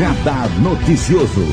Radar 0.00 0.48
Noticioso. 0.60 1.44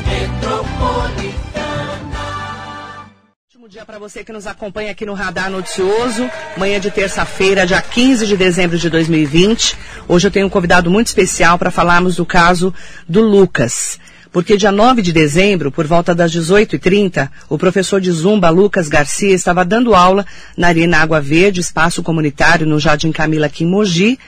Ótimo 3.46 3.68
dia 3.68 3.84
para 3.84 3.98
você 3.98 4.24
que 4.24 4.32
nos 4.32 4.46
acompanha 4.46 4.90
aqui 4.90 5.04
no 5.04 5.12
Radar 5.12 5.50
Noticioso. 5.50 6.30
Manhã 6.56 6.80
de 6.80 6.90
terça-feira, 6.90 7.66
dia 7.66 7.82
15 7.82 8.26
de 8.26 8.38
dezembro 8.38 8.78
de 8.78 8.88
2020. 8.88 9.76
Hoje 10.08 10.28
eu 10.28 10.30
tenho 10.30 10.46
um 10.46 10.48
convidado 10.48 10.90
muito 10.90 11.08
especial 11.08 11.58
para 11.58 11.70
falarmos 11.70 12.16
do 12.16 12.24
caso 12.24 12.72
do 13.06 13.20
Lucas. 13.20 14.00
Porque 14.32 14.56
dia 14.56 14.72
9 14.72 15.02
de 15.02 15.12
dezembro, 15.12 15.70
por 15.70 15.86
volta 15.86 16.14
das 16.14 16.32
18h30, 16.32 17.28
o 17.50 17.58
professor 17.58 18.00
de 18.00 18.10
Zumba, 18.10 18.48
Lucas 18.48 18.88
Garcia, 18.88 19.34
estava 19.34 19.62
dando 19.62 19.94
aula 19.94 20.24
na 20.56 20.68
Arena 20.68 21.02
Água 21.02 21.20
Verde, 21.20 21.60
espaço 21.60 22.02
comunitário 22.02 22.66
no 22.66 22.80
Jardim 22.80 23.12
Camila 23.12 23.44
aqui 23.44 23.64
em 23.64 23.66
Mogi, 23.66 24.18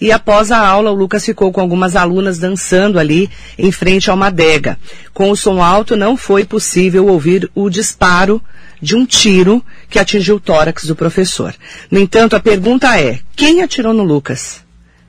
e 0.00 0.10
após 0.12 0.50
a 0.50 0.58
aula, 0.58 0.90
o 0.90 0.94
Lucas 0.94 1.24
ficou 1.24 1.52
com 1.52 1.60
algumas 1.60 1.96
alunas 1.96 2.38
dançando 2.38 2.98
ali 2.98 3.30
em 3.58 3.70
frente 3.70 4.10
a 4.10 4.14
uma 4.14 4.26
adega. 4.26 4.78
Com 5.12 5.30
o 5.30 5.36
som 5.36 5.62
alto, 5.62 5.96
não 5.96 6.16
foi 6.16 6.44
possível 6.44 7.06
ouvir 7.06 7.50
o 7.54 7.70
disparo 7.70 8.42
de 8.80 8.94
um 8.94 9.06
tiro 9.06 9.64
que 9.88 9.98
atingiu 9.98 10.36
o 10.36 10.40
tórax 10.40 10.84
do 10.84 10.96
professor. 10.96 11.54
No 11.90 11.98
entanto, 11.98 12.36
a 12.36 12.40
pergunta 12.40 12.98
é: 13.00 13.20
quem 13.34 13.62
atirou 13.62 13.94
no 13.94 14.02
Lucas? 14.02 14.64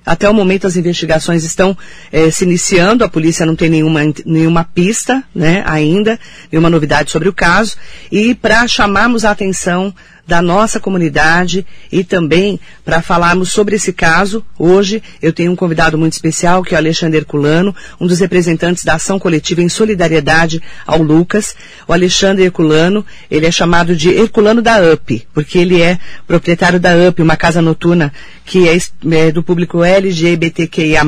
Até 0.06 0.30
o 0.30 0.34
momento 0.34 0.68
as 0.68 0.78
investigações 0.78 1.44
estão 1.44 1.76
eh, 2.12 2.30
se 2.30 2.44
iniciando, 2.44 3.04
a 3.04 3.10
polícia 3.10 3.44
não 3.44 3.56
tem 3.56 3.70
nenhuma, 3.70 4.02
nenhuma 4.24 4.64
pista, 4.64 5.24
né, 5.34 5.64
ainda, 5.66 6.20
nenhuma 6.52 6.70
novidade 6.70 7.10
sobre 7.10 7.28
o 7.28 7.34
caso. 7.34 7.76
E 8.12 8.36
para 8.36 8.68
chamarmos 8.68 9.26
a 9.26 9.32
atenção 9.32 9.94
da 10.28 10.42
nossa 10.42 10.80
comunidade 10.80 11.66
e 11.92 12.04
também 12.04 12.60
para 12.84 13.02
falarmos 13.02 13.52
sobre 13.52 13.76
esse 13.76 13.94
caso, 13.94 14.44
hoje 14.58 15.02
eu 15.22 15.32
tenho 15.32 15.52
um 15.52 15.56
convidado 15.56 15.98
muito 15.98 16.14
especial, 16.14 16.64
que 16.64 16.74
é 16.74 16.78
o 16.78 16.80
Alexandre 16.80 17.20
Herculano, 17.20 17.76
um 18.00 18.08
dos 18.08 18.20
representantes 18.20 18.84
da 18.84 18.96
ação 18.96 19.20
coletiva 19.20 19.62
em 19.62 19.70
solidariedade 19.70 20.62
ao 20.86 21.02
Lucas. 21.02 21.56
O 21.88 21.94
Alexandre 21.94 22.44
Herculano, 22.44 23.06
ele 23.30 23.46
é 23.46 23.52
chamado 23.52 23.96
de 23.96 24.10
Herculano 24.10 24.62
da 24.62 24.78
UP, 24.94 25.28
porque 25.34 25.58
ele 25.58 25.82
é 25.82 26.00
proprietário 26.28 26.80
da 26.80 26.92
UP, 26.96 27.22
uma 27.22 27.38
casa 27.38 27.62
noturna 27.62 28.12
que 28.46 28.70
é, 28.70 28.78
é 29.12 29.32
do 29.32 29.42
público 29.42 29.84
LGBTQIA+, 29.84 31.04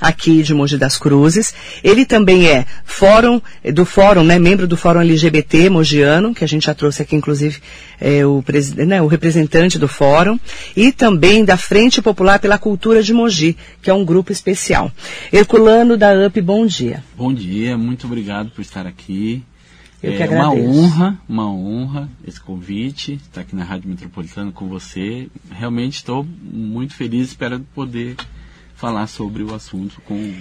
aqui 0.00 0.42
de 0.42 0.54
Mogi 0.54 0.78
das 0.78 0.96
Cruzes. 0.96 1.52
Ele 1.82 2.06
também 2.06 2.48
é 2.48 2.64
fórum, 2.84 3.40
do 3.72 3.84
fórum, 3.84 4.22
né, 4.22 4.38
membro 4.38 4.68
do 4.68 4.76
fórum 4.76 5.00
LGBT 5.00 5.68
mogiano, 5.68 6.32
que 6.32 6.44
a 6.44 6.48
gente 6.48 6.66
já 6.66 6.74
trouxe 6.74 7.02
aqui, 7.02 7.16
inclusive, 7.16 7.58
é, 8.00 8.24
o, 8.24 8.39
né, 8.86 9.00
o 9.02 9.06
representante 9.06 9.78
do 9.78 9.88
fórum, 9.88 10.38
e 10.76 10.92
também 10.92 11.44
da 11.44 11.56
Frente 11.56 12.02
Popular 12.02 12.38
pela 12.38 12.58
Cultura 12.58 13.02
de 13.02 13.12
Mogi, 13.12 13.56
que 13.82 13.90
é 13.90 13.94
um 13.94 14.04
grupo 14.04 14.32
especial. 14.32 14.90
Herculano 15.32 15.96
da 15.96 16.12
UP, 16.26 16.40
bom 16.40 16.66
dia. 16.66 17.04
Bom 17.16 17.32
dia, 17.32 17.76
muito 17.76 18.06
obrigado 18.06 18.50
por 18.50 18.60
estar 18.60 18.86
aqui. 18.86 19.42
Eu 20.02 20.14
é 20.14 20.16
que 20.16 20.22
agradeço. 20.22 20.66
uma 20.66 20.80
honra, 20.80 21.20
uma 21.28 21.52
honra 21.52 22.08
esse 22.26 22.40
convite, 22.40 23.14
estar 23.14 23.42
aqui 23.42 23.54
na 23.54 23.64
Rádio 23.64 23.88
Metropolitana 23.88 24.50
com 24.50 24.66
você. 24.66 25.28
Realmente 25.50 25.96
estou 25.96 26.26
muito 26.42 26.94
feliz, 26.94 27.28
espero 27.28 27.60
poder 27.74 28.16
falar 28.74 29.06
sobre 29.06 29.42
o 29.42 29.54
assunto 29.54 30.00
com 30.00 30.32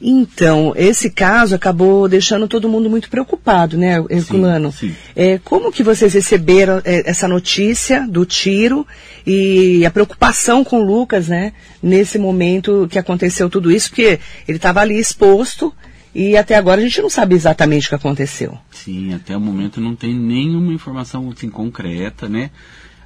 Então, 0.00 0.74
esse 0.76 1.10
caso 1.10 1.54
acabou 1.54 2.06
deixando 2.06 2.46
todo 2.46 2.68
mundo 2.68 2.90
muito 2.90 3.08
preocupado, 3.08 3.78
né, 3.78 3.96
Herculano? 4.10 4.70
Sim, 4.70 4.88
sim. 4.88 4.96
É, 5.14 5.38
como 5.38 5.72
que 5.72 5.82
vocês 5.82 6.12
receberam 6.12 6.82
é, 6.84 7.08
essa 7.08 7.26
notícia 7.26 8.06
do 8.06 8.26
tiro 8.26 8.86
e 9.26 9.86
a 9.86 9.90
preocupação 9.90 10.62
com 10.62 10.80
o 10.80 10.84
Lucas, 10.84 11.28
né, 11.28 11.54
nesse 11.82 12.18
momento 12.18 12.86
que 12.90 12.98
aconteceu 12.98 13.48
tudo 13.48 13.72
isso, 13.72 13.88
porque 13.88 14.20
ele 14.46 14.58
estava 14.58 14.80
ali 14.80 14.98
exposto 14.98 15.72
e 16.14 16.36
até 16.36 16.56
agora 16.56 16.80
a 16.80 16.84
gente 16.84 17.00
não 17.00 17.10
sabe 17.10 17.34
exatamente 17.34 17.86
o 17.86 17.88
que 17.90 17.94
aconteceu. 17.94 18.58
Sim, 18.70 19.14
até 19.14 19.36
o 19.36 19.40
momento 19.40 19.80
não 19.80 19.96
tem 19.96 20.14
nenhuma 20.14 20.72
informação 20.72 21.30
assim, 21.30 21.48
concreta, 21.48 22.28
né? 22.28 22.50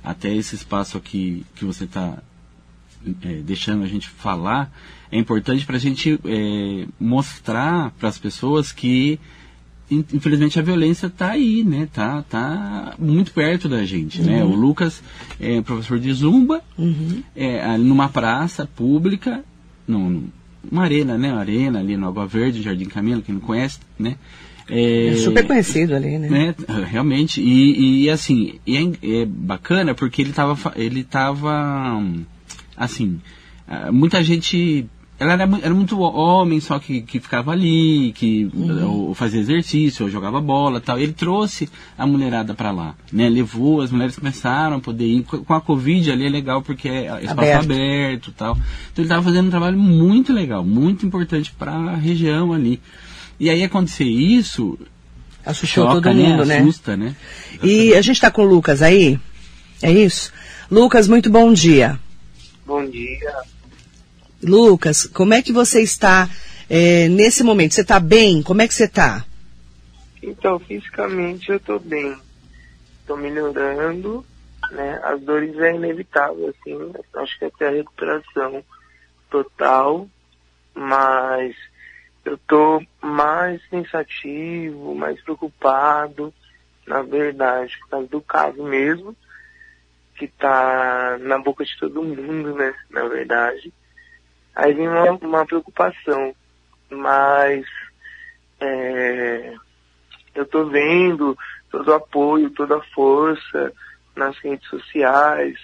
Até 0.02 0.32
esse 0.34 0.54
espaço 0.54 0.96
aqui 0.96 1.44
que 1.54 1.64
você 1.64 1.84
está 1.84 2.18
deixando 3.44 3.82
a 3.82 3.86
gente 3.86 4.08
falar, 4.08 4.72
é 5.12 5.18
importante 5.18 5.64
para 5.66 5.76
a 5.76 5.80
gente 5.80 6.18
é, 6.24 6.84
mostrar 6.98 7.90
para 7.98 8.08
as 8.08 8.18
pessoas 8.18 8.72
que 8.72 9.18
in- 9.90 10.04
infelizmente 10.14 10.58
a 10.58 10.62
violência 10.62 11.06
está 11.08 11.30
aí, 11.30 11.64
né? 11.64 11.88
Tá, 11.92 12.22
tá 12.22 12.94
muito 12.98 13.32
perto 13.32 13.68
da 13.68 13.84
gente, 13.84 14.22
né? 14.22 14.44
O 14.44 14.54
Lucas 14.54 15.02
é 15.40 15.60
professor 15.62 15.98
de 15.98 16.12
zumba, 16.12 16.62
é, 17.34 17.60
ali 17.64 17.84
numa 17.84 18.08
praça 18.08 18.66
pública, 18.76 19.44
num- 19.86 20.28
numa 20.70 20.82
arena, 20.84 21.18
né? 21.18 21.32
Uma 21.32 21.40
arena 21.40 21.80
ali 21.80 21.96
no 21.96 22.06
Água 22.06 22.26
Verde, 22.26 22.62
Jardim 22.62 22.84
Camilo, 22.84 23.22
quem 23.22 23.34
não 23.34 23.42
conhece, 23.42 23.78
né? 23.98 24.16
É 24.72 25.16
super 25.16 25.44
conhecido 25.44 25.96
ali, 25.96 26.16
né? 26.16 26.28
né? 26.28 26.54
Realmente. 26.88 27.40
E, 27.40 28.04
e, 28.04 28.10
assim, 28.10 28.60
e 28.64 28.76
é, 28.76 29.22
é 29.22 29.24
bacana 29.26 29.96
porque 29.96 30.22
ele 30.22 30.32
tava, 30.32 30.72
ele 30.76 31.02
tava 31.02 31.96
hum, 31.96 32.22
assim, 32.76 33.20
ah, 33.66 33.90
muita 33.90 34.22
gente. 34.22 34.86
Ela 35.20 35.34
era, 35.34 35.42
era 35.62 35.74
muito 35.74 36.00
homem, 36.00 36.58
só 36.60 36.78
que, 36.78 37.02
que 37.02 37.20
ficava 37.20 37.52
ali, 37.52 38.10
que 38.16 38.50
ou 38.82 39.14
fazia 39.14 39.38
exercício, 39.38 40.06
ou 40.06 40.10
jogava 40.10 40.40
bola 40.40 40.80
tal. 40.80 40.98
Ele 40.98 41.12
trouxe 41.12 41.68
a 41.98 42.06
mulherada 42.06 42.54
para 42.54 42.70
lá, 42.70 42.94
né? 43.12 43.28
Levou, 43.28 43.82
as 43.82 43.90
mulheres 43.90 44.16
começaram 44.16 44.78
a 44.78 44.80
poder 44.80 45.04
ir. 45.04 45.22
Com 45.22 45.52
a 45.52 45.60
Covid 45.60 46.10
ali 46.10 46.24
é 46.24 46.30
legal 46.30 46.62
porque 46.62 46.88
é 46.88 47.04
espaço 47.22 47.32
Aberto. 47.32 47.64
aberto 47.64 48.32
tal. 48.32 48.54
Então 48.54 48.64
ele 48.96 49.04
estava 49.04 49.22
fazendo 49.22 49.48
um 49.48 49.50
trabalho 49.50 49.78
muito 49.78 50.32
legal, 50.32 50.64
muito 50.64 51.04
importante 51.04 51.52
para 51.52 51.72
a 51.72 51.96
região 51.96 52.54
ali. 52.54 52.80
E 53.38 53.50
aí 53.50 53.62
acontecer 53.62 54.04
isso, 54.04 54.78
Assustou 55.44 55.84
choca, 55.84 56.00
todo 56.00 56.14
mundo, 56.14 56.46
né? 56.46 56.60
Assusta, 56.60 56.96
né? 56.96 57.14
E 57.62 57.92
a 57.92 58.00
gente 58.00 58.16
está 58.16 58.30
com 58.30 58.40
o 58.40 58.48
Lucas 58.48 58.80
aí? 58.80 59.20
É 59.82 59.92
isso? 59.92 60.32
Lucas, 60.70 61.06
muito 61.06 61.28
bom 61.28 61.52
dia. 61.52 62.00
Bom 62.64 62.88
dia. 62.88 63.34
Lucas, 64.42 65.06
como 65.06 65.34
é 65.34 65.42
que 65.42 65.52
você 65.52 65.82
está 65.82 66.28
eh, 66.68 67.08
nesse 67.08 67.42
momento? 67.42 67.74
Você 67.74 67.82
está 67.82 68.00
bem? 68.00 68.42
Como 68.42 68.62
é 68.62 68.68
que 68.68 68.74
você 68.74 68.84
está? 68.84 69.24
Então, 70.22 70.58
fisicamente 70.58 71.50
eu 71.50 71.60
tô 71.60 71.78
bem. 71.78 72.16
Tô 73.06 73.16
melhorando, 73.16 74.24
né? 74.70 75.00
As 75.02 75.20
dores 75.20 75.56
é 75.58 75.74
inevitável, 75.74 76.48
assim. 76.48 76.92
Acho 77.14 77.38
que 77.38 77.44
até 77.44 77.68
a 77.68 77.72
recuperação 77.72 78.64
total. 79.30 80.08
Mas 80.74 81.54
eu 82.24 82.38
tô 82.38 82.82
mais 83.02 83.60
pensativo, 83.66 84.94
mais 84.94 85.20
preocupado, 85.22 86.32
na 86.86 87.02
verdade, 87.02 87.76
por 87.80 87.88
causa 87.88 88.08
do 88.08 88.20
caso 88.20 88.62
mesmo, 88.62 89.16
que 90.16 90.28
tá 90.28 91.18
na 91.20 91.38
boca 91.38 91.64
de 91.64 91.76
todo 91.78 92.02
mundo, 92.02 92.54
né? 92.54 92.74
Na 92.90 93.06
verdade. 93.06 93.72
Aí 94.54 94.74
vem 94.74 94.88
uma, 94.88 95.12
uma 95.12 95.46
preocupação. 95.46 96.34
Mas 96.90 97.64
é, 98.60 99.54
eu 100.34 100.46
tô 100.46 100.66
vendo 100.66 101.36
todo 101.70 101.88
o 101.88 101.94
apoio, 101.94 102.50
toda 102.50 102.76
a 102.76 102.82
força 102.94 103.72
nas 104.14 104.36
redes 104.38 104.68
sociais, 104.68 105.58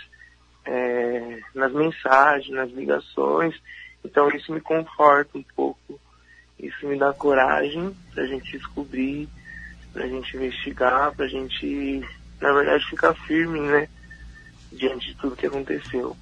é, 0.64 1.40
nas 1.54 1.72
mensagens, 1.72 2.54
nas 2.54 2.70
ligações. 2.70 3.54
Então 4.04 4.28
isso 4.30 4.52
me 4.52 4.60
conforta 4.60 5.36
um 5.36 5.44
pouco. 5.54 6.00
Isso 6.58 6.86
me 6.86 6.98
dá 6.98 7.12
coragem 7.12 7.94
pra 8.14 8.26
gente 8.26 8.56
descobrir, 8.56 9.28
pra 9.92 10.06
gente 10.06 10.36
investigar, 10.36 11.12
pra 11.12 11.26
gente, 11.26 12.02
na 12.40 12.52
verdade, 12.52 12.86
ficar 12.86 13.14
firme, 13.14 13.60
né? 13.60 13.88
Diante 14.72 15.08
de 15.08 15.14
tudo 15.16 15.36
que 15.36 15.46
aconteceu. 15.46 16.16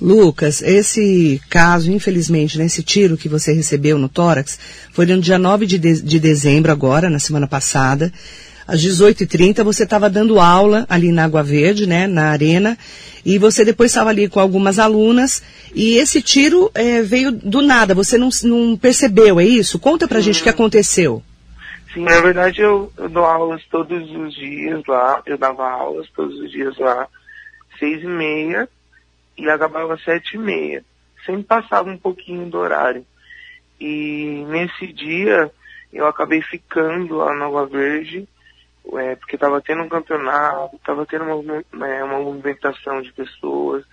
Lucas, 0.00 0.60
esse 0.62 1.40
caso, 1.48 1.90
infelizmente, 1.90 2.58
né, 2.58 2.66
esse 2.66 2.82
tiro 2.82 3.16
que 3.16 3.28
você 3.28 3.52
recebeu 3.52 3.96
no 3.98 4.08
tórax, 4.08 4.58
foi 4.92 5.06
no 5.06 5.20
dia 5.20 5.38
9 5.38 5.64
de, 5.66 5.78
de- 5.78 6.02
de 6.02 6.20
dezembro 6.20 6.70
agora, 6.70 7.08
na 7.08 7.18
semana 7.18 7.46
passada. 7.46 8.12
Às 8.68 8.82
18h30 8.82 9.62
você 9.64 9.84
estava 9.84 10.10
dando 10.10 10.38
aula 10.40 10.84
ali 10.88 11.10
na 11.12 11.24
Água 11.24 11.42
Verde, 11.42 11.86
né, 11.86 12.06
na 12.06 12.30
arena, 12.30 12.76
e 13.24 13.38
você 13.38 13.64
depois 13.64 13.90
estava 13.90 14.10
ali 14.10 14.28
com 14.28 14.38
algumas 14.40 14.78
alunas, 14.78 15.42
e 15.74 15.96
esse 15.96 16.20
tiro 16.20 16.70
eh, 16.74 17.00
veio 17.02 17.32
do 17.32 17.62
nada, 17.62 17.94
você 17.94 18.18
não, 18.18 18.28
não 18.44 18.76
percebeu, 18.76 19.40
é 19.40 19.44
isso? 19.44 19.78
Conta 19.78 20.06
pra 20.06 20.20
gente 20.20 20.40
o 20.40 20.42
que 20.42 20.48
aconteceu. 20.50 21.22
Sim, 21.94 22.02
na 22.02 22.20
verdade 22.20 22.60
eu, 22.60 22.92
eu 22.98 23.08
dou 23.08 23.24
aulas 23.24 23.62
todos 23.70 24.10
os 24.10 24.34
dias 24.34 24.82
lá, 24.86 25.22
eu 25.24 25.38
dava 25.38 25.66
aulas 25.70 26.06
todos 26.14 26.38
os 26.38 26.50
dias 26.50 26.76
lá, 26.78 27.06
seis 27.78 28.02
e 28.02 28.06
meia 28.06 28.68
e 29.36 29.48
acabava 29.48 29.96
sete 29.98 30.36
e 30.36 30.38
meia. 30.38 30.84
Sempre 31.24 31.44
passava 31.44 31.90
um 31.90 31.98
pouquinho 31.98 32.48
do 32.48 32.58
horário. 32.58 33.04
E 33.80 34.44
nesse 34.48 34.92
dia 34.92 35.50
eu 35.92 36.06
acabei 36.06 36.42
ficando 36.42 37.16
lá 37.16 37.34
na 37.34 37.46
Água 37.46 37.66
Verde, 37.66 38.28
é, 38.94 39.16
porque 39.16 39.34
estava 39.36 39.60
tendo 39.60 39.82
um 39.82 39.88
campeonato, 39.88 40.76
estava 40.76 41.04
tendo 41.06 41.24
uma, 41.24 41.36
movi- 41.36 41.66
é, 41.84 42.04
uma 42.04 42.20
movimentação 42.20 43.02
de 43.02 43.12
pessoas, 43.12 43.84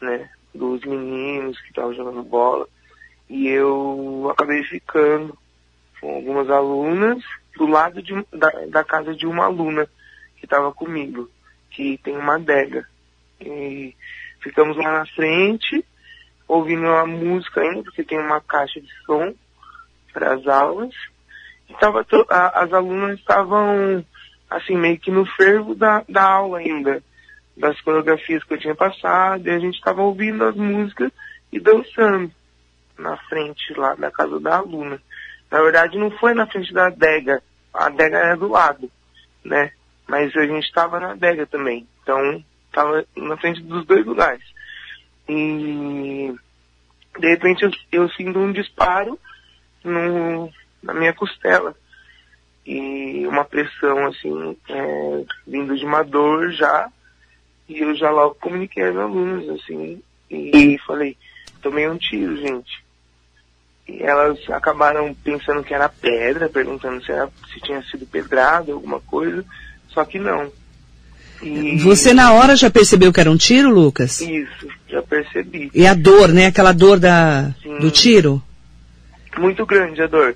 né, 0.00 0.28
dos 0.54 0.84
meninos 0.84 1.60
que 1.60 1.68
estavam 1.68 1.94
jogando 1.94 2.22
bola. 2.22 2.66
E 3.28 3.48
eu 3.48 4.28
acabei 4.30 4.62
ficando 4.64 5.36
com 6.00 6.16
algumas 6.16 6.50
alunas, 6.50 7.22
do 7.56 7.66
lado 7.66 8.02
de, 8.02 8.12
da, 8.32 8.50
da 8.68 8.84
casa 8.84 9.14
de 9.14 9.26
uma 9.26 9.44
aluna 9.44 9.88
que 10.36 10.44
estava 10.44 10.72
comigo, 10.72 11.30
que 11.70 11.98
tem 11.98 12.16
uma 12.16 12.34
adega. 12.34 12.86
E 13.40 13.94
ficamos 14.44 14.76
lá 14.76 14.98
na 14.98 15.06
frente, 15.06 15.84
ouvindo 16.46 16.86
a 16.86 17.06
música 17.06 17.62
ainda, 17.62 17.82
porque 17.82 18.04
tem 18.04 18.18
uma 18.18 18.40
caixa 18.42 18.80
de 18.80 18.90
som 19.06 19.34
para 20.12 20.34
as 20.34 20.46
aulas. 20.46 20.94
E 21.68 21.74
tava 21.74 22.06
a, 22.28 22.62
as 22.62 22.72
alunas 22.72 23.18
estavam, 23.18 24.04
assim, 24.50 24.76
meio 24.76 24.98
que 25.00 25.10
no 25.10 25.24
fervo 25.24 25.74
da, 25.74 26.04
da 26.06 26.22
aula 26.22 26.58
ainda, 26.58 27.02
das 27.56 27.80
coreografias 27.80 28.44
que 28.44 28.54
eu 28.54 28.58
tinha 28.58 28.74
passado, 28.74 29.46
e 29.46 29.50
a 29.50 29.58
gente 29.58 29.76
estava 29.76 30.02
ouvindo 30.02 30.44
as 30.44 30.54
músicas 30.54 31.10
e 31.50 31.58
dançando 31.58 32.30
na 32.98 33.16
frente 33.16 33.72
lá 33.74 33.94
da 33.94 34.10
casa 34.10 34.38
da 34.38 34.58
aluna. 34.58 35.00
Na 35.50 35.62
verdade, 35.62 35.98
não 35.98 36.10
foi 36.10 36.34
na 36.34 36.46
frente 36.46 36.72
da 36.72 36.88
adega, 36.88 37.42
a 37.72 37.86
adega 37.86 38.18
era 38.18 38.36
do 38.36 38.48
lado, 38.48 38.90
né? 39.44 39.72
Mas 40.06 40.36
a 40.36 40.46
gente 40.46 40.64
estava 40.64 41.00
na 41.00 41.12
adega 41.12 41.46
também, 41.46 41.86
então 42.02 42.44
estava 42.74 43.04
na 43.16 43.36
frente 43.36 43.62
dos 43.62 43.86
dois 43.86 44.04
lugares. 44.04 44.42
E 45.28 46.34
de 47.18 47.28
repente 47.28 47.64
eu, 47.64 47.70
eu 47.92 48.08
sinto 48.10 48.38
um 48.38 48.52
disparo 48.52 49.18
no, 49.84 50.50
na 50.82 50.92
minha 50.92 51.12
costela. 51.12 51.74
E 52.66 53.26
uma 53.26 53.44
pressão 53.44 54.06
assim, 54.06 54.56
é, 54.68 55.24
vindo 55.46 55.76
de 55.76 55.84
uma 55.84 56.02
dor 56.02 56.50
já. 56.52 56.90
E 57.68 57.78
eu 57.78 57.94
já 57.94 58.10
logo 58.10 58.34
comuniquei 58.36 58.86
aos 58.86 58.96
alunos, 58.96 59.48
assim, 59.48 60.02
e 60.30 60.78
falei, 60.86 61.16
tomei 61.62 61.88
um 61.88 61.96
tiro, 61.96 62.36
gente. 62.36 62.84
E 63.86 64.02
elas 64.02 64.38
acabaram 64.50 65.14
pensando 65.14 65.62
que 65.62 65.74
era 65.74 65.88
pedra, 65.88 66.48
perguntando 66.48 67.02
se, 67.04 67.12
era, 67.12 67.30
se 67.52 67.60
tinha 67.60 67.82
sido 67.82 68.06
pedrado, 68.06 68.72
alguma 68.72 69.00
coisa, 69.00 69.44
só 69.88 70.04
que 70.04 70.18
não. 70.18 70.50
E... 71.44 71.76
Você 71.78 72.14
na 72.14 72.32
hora 72.32 72.56
já 72.56 72.70
percebeu 72.70 73.12
que 73.12 73.20
era 73.20 73.30
um 73.30 73.36
tiro, 73.36 73.70
Lucas? 73.70 74.20
Isso, 74.20 74.68
já 74.88 75.02
percebi. 75.02 75.70
E 75.74 75.86
a 75.86 75.94
dor, 75.94 76.28
né? 76.28 76.46
Aquela 76.46 76.72
dor 76.72 76.98
da, 76.98 77.54
do 77.80 77.90
tiro? 77.90 78.42
Muito 79.38 79.66
grande 79.66 80.00
a 80.02 80.06
dor, 80.06 80.34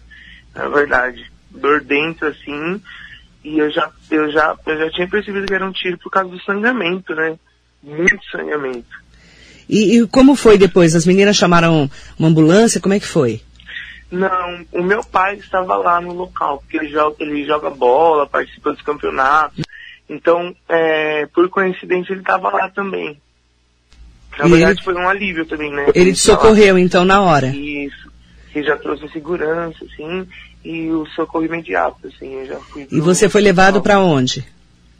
na 0.55 0.69
verdade. 0.69 1.25
Dor 1.51 1.81
dentro, 1.83 2.29
assim, 2.29 2.81
e 3.43 3.59
eu 3.59 3.71
já, 3.71 3.91
eu 4.11 4.31
já, 4.31 4.55
eu 4.67 4.79
já 4.79 4.91
tinha 4.91 5.09
percebido 5.09 5.47
que 5.47 5.55
era 5.55 5.67
um 5.67 5.73
tiro 5.73 5.97
por 5.99 6.11
causa 6.11 6.31
do 6.31 6.43
sangramento, 6.43 7.15
né? 7.15 7.39
Muito 7.83 8.19
sangramento. 8.31 8.87
E, 9.69 9.99
e 9.99 10.07
como 10.09 10.37
foi 10.37 10.59
depois? 10.59 10.95
As 10.95 11.07
meninas 11.07 11.37
chamaram 11.37 11.91
uma 12.19 12.29
ambulância? 12.29 12.81
Como 12.81 12.95
é 12.95 13.01
que 13.01 13.07
foi? 13.07 13.41
Não, 14.11 14.65
o 14.73 14.83
meu 14.83 15.05
pai 15.05 15.37
estava 15.37 15.77
lá 15.77 16.01
no 16.01 16.13
local, 16.13 16.59
porque 16.59 16.79
ele 16.79 16.89
joga, 16.89 17.17
ele 17.21 17.47
joga 17.47 17.71
bola, 17.71 18.27
participa 18.27 18.73
dos 18.73 18.83
campeonatos. 18.83 19.65
Então, 20.09 20.55
é, 20.69 21.27
por 21.27 21.49
coincidência, 21.51 22.13
ele 22.13 22.21
estava 22.21 22.51
lá 22.51 22.69
também. 22.71 23.21
Na 24.39 24.47
e 24.47 24.51
verdade, 24.51 24.79
ele... 24.79 24.85
foi 24.85 24.95
um 24.95 25.09
alívio 25.09 25.45
também, 25.47 25.71
né? 25.73 25.87
Ele 25.95 26.13
te 26.13 26.19
socorreu, 26.19 26.79
então, 26.79 27.05
na 27.05 27.21
hora? 27.21 27.49
Isso. 27.49 28.11
Que 28.53 28.63
já 28.63 28.77
trouxe 28.77 29.09
segurança, 29.11 29.85
assim, 29.85 30.27
e 30.65 30.89
o 30.91 31.05
socorro 31.15 31.45
imediato, 31.45 32.07
assim, 32.07 32.33
eu 32.35 32.47
já 32.47 32.57
fui... 32.61 32.89
E 32.91 33.01
você 33.01 33.29
foi 33.29 33.43
levado 33.43 33.83
para 33.83 34.01
onde? 34.01 34.47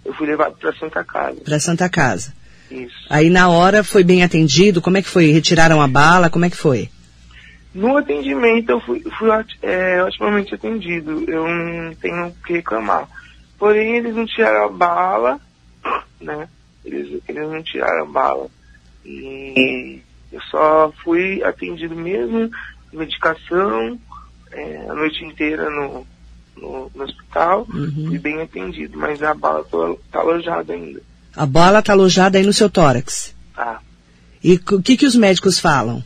Eu 0.05 0.13
fui 0.13 0.27
levado 0.27 0.57
para 0.59 0.73
Santa 0.75 1.03
Casa. 1.05 1.41
Para 1.41 1.59
Santa 1.59 1.89
Casa. 1.89 2.35
Isso. 2.71 3.07
Aí, 3.09 3.31
na 3.31 3.49
hora, 3.49 3.83
foi 3.83 4.05
bem 4.05 4.23
atendido? 4.23 4.83
Como 4.83 4.99
é 4.99 5.03
que 5.03 5.09
foi? 5.09 5.31
Retiraram 5.31 5.81
a 5.81 5.89
bala? 5.89 6.29
Como 6.29 6.45
é 6.45 6.51
que 6.51 6.57
foi? 6.57 6.91
No 7.75 7.97
atendimento, 7.97 8.71
eu 8.71 8.81
fui, 8.81 9.03
fui 9.19 9.29
é, 9.63 10.03
otimamente 10.03 10.55
atendido. 10.55 11.25
Eu 11.29 11.47
não 11.47 11.95
tenho 11.95 12.27
o 12.27 12.35
que 12.45 12.55
reclamar. 12.55 13.09
Porém, 13.59 13.97
eles 13.97 14.15
não 14.15 14.25
tiraram 14.25 14.67
a 14.67 14.69
bala, 14.69 15.41
né? 16.21 16.49
Eles, 16.85 17.21
eles 17.29 17.49
não 17.49 17.63
tiraram 17.63 18.03
a 18.03 18.07
bala. 18.07 18.47
E 19.05 20.01
eu 20.33 20.41
só 20.43 20.93
fui 21.03 21.43
atendido 21.43 21.97
mesmo, 21.97 22.51
medicação, 22.93 23.99
é, 24.53 24.87
a 24.89 24.95
noite 24.95 25.25
inteira 25.25 25.69
no, 25.71 26.07
no, 26.57 26.91
no 26.95 27.05
hospital, 27.05 27.67
uhum. 27.73 28.07
fui 28.09 28.19
bem 28.19 28.41
atendido, 28.41 28.99
mas 28.99 29.23
a 29.23 29.35
bala 29.35 29.63
está 29.63 30.21
alojada 30.21 30.73
ainda. 30.73 31.01
A 31.35 31.47
bala 31.47 31.79
está 31.81 31.93
alojada 31.93 32.39
aí 32.39 32.45
no 32.45 32.53
seu 32.53 32.71
tórax? 32.71 33.35
Tá. 33.55 33.81
E 34.43 34.55
o 34.55 34.83
que, 34.83 34.97
que 34.97 35.07
os 35.07 35.17
médicos 35.17 35.59
falam? 35.59 36.03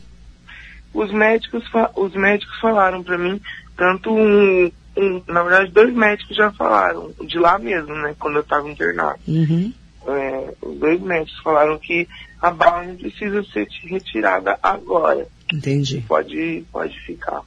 Os 0.93 1.11
médicos, 1.11 1.63
os 1.95 2.13
médicos 2.13 2.59
falaram 2.59 3.03
para 3.03 3.17
mim, 3.17 3.41
tanto 3.75 4.11
um, 4.11 4.71
um, 4.95 5.21
na 5.27 5.43
verdade, 5.43 5.71
dois 5.71 5.93
médicos 5.93 6.35
já 6.35 6.51
falaram, 6.51 7.11
de 7.25 7.37
lá 7.39 7.57
mesmo, 7.57 7.93
né, 7.95 8.15
quando 8.19 8.35
eu 8.35 8.41
estava 8.41 8.69
internado. 8.69 9.19
Uhum. 9.27 9.73
É, 10.07 10.53
os 10.61 10.77
dois 10.77 11.01
médicos 11.01 11.39
falaram 11.41 11.77
que 11.79 12.07
a 12.41 12.51
bala 12.51 12.83
não 12.83 12.95
precisa 12.95 13.43
ser 13.51 13.67
retirada 13.85 14.57
agora. 14.61 15.25
Entendi. 15.51 16.03
Pode, 16.07 16.63
pode 16.71 16.99
ficar. 17.05 17.41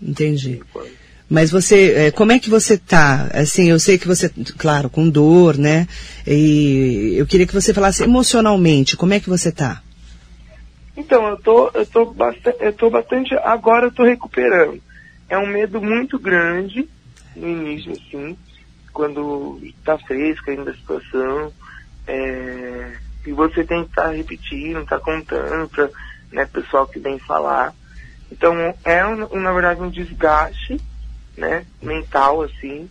Entendi. 0.00 0.62
Mas 1.28 1.50
você, 1.50 1.92
é, 1.92 2.10
como 2.10 2.32
é 2.32 2.38
que 2.38 2.48
você 2.48 2.78
tá? 2.78 3.28
Assim, 3.34 3.68
eu 3.68 3.78
sei 3.78 3.98
que 3.98 4.06
você, 4.06 4.30
claro, 4.56 4.88
com 4.88 5.10
dor, 5.10 5.58
né? 5.58 5.86
E 6.26 7.14
eu 7.18 7.26
queria 7.26 7.46
que 7.46 7.52
você 7.54 7.74
falasse 7.74 8.02
emocionalmente, 8.02 8.96
como 8.96 9.12
é 9.12 9.20
que 9.20 9.28
você 9.28 9.52
tá? 9.52 9.82
Então, 10.96 11.28
eu 11.28 11.36
tô, 11.36 11.70
eu 11.74 11.86
tô 11.86 12.06
bastante, 12.06 12.56
eu 12.60 12.72
tô 12.72 12.90
bastante, 12.90 13.34
agora 13.34 13.86
eu 13.86 13.92
tô 13.92 14.04
recuperando 14.04 14.80
é 15.28 15.38
um 15.38 15.46
medo 15.46 15.80
muito 15.80 16.18
grande 16.18 16.88
no 17.36 17.48
início, 17.48 17.92
assim, 17.92 18.36
quando 18.92 19.60
está 19.62 19.98
fresca 19.98 20.50
ainda 20.50 20.70
a 20.70 20.74
situação. 20.74 21.52
É, 22.06 22.96
e 23.26 23.32
você 23.32 23.62
tem 23.62 23.84
que 23.84 23.90
estar 23.90 24.04
tá 24.04 24.10
repetindo, 24.10 24.80
estar 24.80 24.98
tá 24.98 25.04
contando 25.04 25.68
para 25.68 25.90
né, 26.32 26.46
pessoal 26.46 26.86
que 26.86 26.98
vem 26.98 27.18
falar. 27.18 27.74
Então 28.30 28.54
é 28.84 29.06
um, 29.06 29.40
na 29.40 29.52
verdade 29.52 29.80
um 29.80 29.90
desgaste 29.90 30.80
né, 31.36 31.64
mental, 31.82 32.42
assim, 32.42 32.88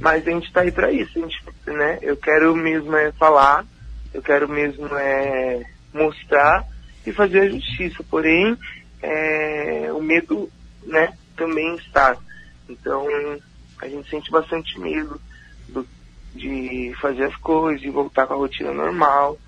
mas 0.00 0.26
a 0.26 0.30
gente 0.30 0.46
está 0.46 0.62
aí 0.62 0.70
para 0.70 0.92
isso. 0.92 1.18
A 1.18 1.22
gente, 1.22 1.42
né, 1.66 1.98
eu 2.02 2.16
quero 2.16 2.54
mesmo 2.54 2.94
é 2.96 3.12
falar, 3.12 3.64
eu 4.12 4.22
quero 4.22 4.48
mesmo 4.48 4.86
é 4.96 5.64
mostrar 5.92 6.64
e 7.06 7.12
fazer 7.12 7.40
a 7.40 7.48
justiça. 7.48 8.04
Porém, 8.10 8.56
é, 9.02 9.90
o 9.92 10.02
medo 10.02 10.50
né, 10.84 11.12
também 11.36 11.76
está. 11.76 12.16
Então, 12.68 13.06
a 13.80 13.88
gente 13.88 14.08
sente 14.08 14.30
bastante 14.30 14.78
medo 14.80 15.20
do, 15.68 15.86
de 16.34 16.92
fazer 17.00 17.24
as 17.24 17.36
coisas, 17.36 17.80
de 17.80 17.90
voltar 17.90 18.26
com 18.26 18.34
a 18.34 18.38
rotina 18.38 18.72
normal. 18.72 19.38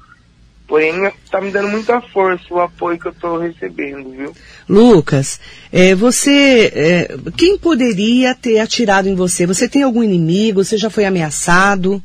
Porém, 0.67 1.07
está 1.07 1.41
me 1.41 1.51
dando 1.51 1.69
muita 1.69 1.99
força 2.01 2.45
o 2.51 2.61
apoio 2.61 2.99
que 2.99 3.07
eu 3.07 3.13
estou 3.13 3.39
recebendo, 3.39 4.11
viu? 4.11 4.35
Lucas, 4.69 5.41
é, 5.73 5.95
você, 5.95 6.71
é, 6.75 7.17
quem 7.39 7.57
poderia 7.57 8.35
ter 8.35 8.59
atirado 8.61 9.09
em 9.09 9.15
você? 9.15 9.47
Você 9.47 9.67
tem 9.67 9.83
algum 9.83 10.03
inimigo? 10.03 10.63
Você 10.63 10.77
já 10.77 10.91
foi 10.91 11.07
ameaçado? 11.07 12.03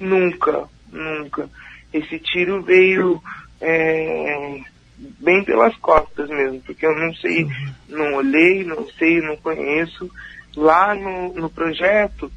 Nunca, 0.00 0.64
nunca. 0.90 1.50
Esse 1.92 2.18
tiro 2.18 2.62
veio 2.62 3.22
é, 3.60 4.60
bem 4.96 5.44
pelas 5.44 5.76
costas 5.76 6.28
mesmo, 6.28 6.60
porque 6.60 6.86
eu 6.86 6.94
não 6.96 7.14
sei, 7.14 7.46
não 7.88 8.14
olhei, 8.14 8.64
não 8.64 8.86
sei, 8.98 9.20
não 9.20 9.36
conheço. 9.36 10.10
Lá 10.56 10.94
no, 10.94 11.34
no 11.34 11.50
projeto 11.50 12.30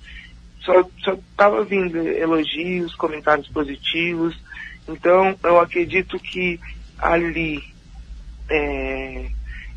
só 0.61 1.13
estava 1.13 1.63
vindo 1.63 1.97
elogios, 1.97 2.95
comentários 2.95 3.47
positivos. 3.47 4.37
Então 4.87 5.37
eu 5.43 5.59
acredito 5.59 6.17
que 6.19 6.59
ali 6.97 7.61
é, 8.49 9.27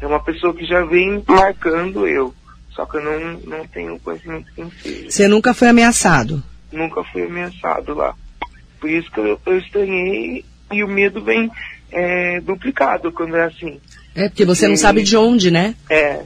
é 0.00 0.06
uma 0.06 0.22
pessoa 0.22 0.54
que 0.54 0.64
já 0.64 0.84
vem 0.84 1.22
marcando 1.28 2.06
eu. 2.06 2.34
Só 2.70 2.86
que 2.86 2.96
eu 2.96 3.02
não, 3.02 3.40
não 3.40 3.66
tenho 3.66 3.98
conhecimento 4.00 4.52
quem 4.54 4.70
seja. 4.70 5.10
Você 5.10 5.28
nunca 5.28 5.52
foi 5.52 5.68
ameaçado? 5.68 6.42
Nunca 6.72 7.02
fui 7.04 7.24
ameaçado 7.24 7.94
lá. 7.94 8.14
Por 8.80 8.88
isso 8.88 9.10
que 9.10 9.20
eu, 9.20 9.40
eu 9.44 9.58
estranhei 9.58 10.44
e 10.72 10.84
o 10.84 10.88
medo 10.88 11.22
vem 11.22 11.50
é, 11.92 12.40
duplicado 12.40 13.12
quando 13.12 13.36
é 13.36 13.44
assim. 13.44 13.78
É, 14.14 14.28
porque 14.28 14.44
você 14.44 14.66
não 14.66 14.76
sabe 14.76 15.02
de 15.02 15.16
onde, 15.16 15.50
né? 15.50 15.74
É. 15.88 16.20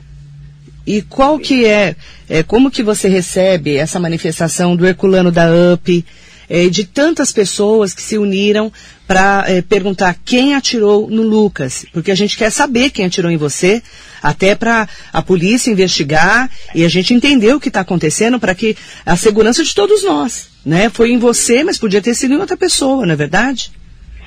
E 0.86 1.00
qual 1.02 1.38
que 1.38 1.64
é, 1.64 1.96
é, 2.28 2.42
como 2.42 2.70
que 2.70 2.82
você 2.82 3.08
recebe 3.08 3.76
essa 3.76 3.98
manifestação 3.98 4.76
do 4.76 4.86
Herculano 4.86 5.30
da 5.30 5.46
UP, 5.72 6.04
é, 6.48 6.68
de 6.68 6.84
tantas 6.84 7.32
pessoas 7.32 7.94
que 7.94 8.02
se 8.02 8.18
uniram 8.18 8.70
para 9.06 9.44
é, 9.46 9.62
perguntar 9.62 10.16
quem 10.24 10.54
atirou 10.54 11.08
no 11.08 11.22
Lucas? 11.22 11.86
Porque 11.92 12.10
a 12.10 12.14
gente 12.14 12.36
quer 12.36 12.50
saber 12.50 12.90
quem 12.90 13.06
atirou 13.06 13.30
em 13.30 13.36
você, 13.36 13.82
até 14.22 14.54
para 14.54 14.86
a 15.12 15.22
polícia 15.22 15.70
investigar 15.70 16.50
e 16.74 16.84
a 16.84 16.88
gente 16.88 17.14
entender 17.14 17.54
o 17.54 17.60
que 17.60 17.68
está 17.68 17.80
acontecendo 17.80 18.38
para 18.38 18.54
que 18.54 18.76
a 19.06 19.16
segurança 19.16 19.64
de 19.64 19.74
todos 19.74 20.02
nós, 20.02 20.48
né? 20.64 20.90
Foi 20.90 21.12
em 21.12 21.18
você, 21.18 21.64
mas 21.64 21.78
podia 21.78 22.02
ter 22.02 22.14
sido 22.14 22.34
em 22.34 22.38
outra 22.38 22.56
pessoa, 22.56 23.06
não 23.06 23.12
é 23.12 23.16
verdade? 23.16 23.70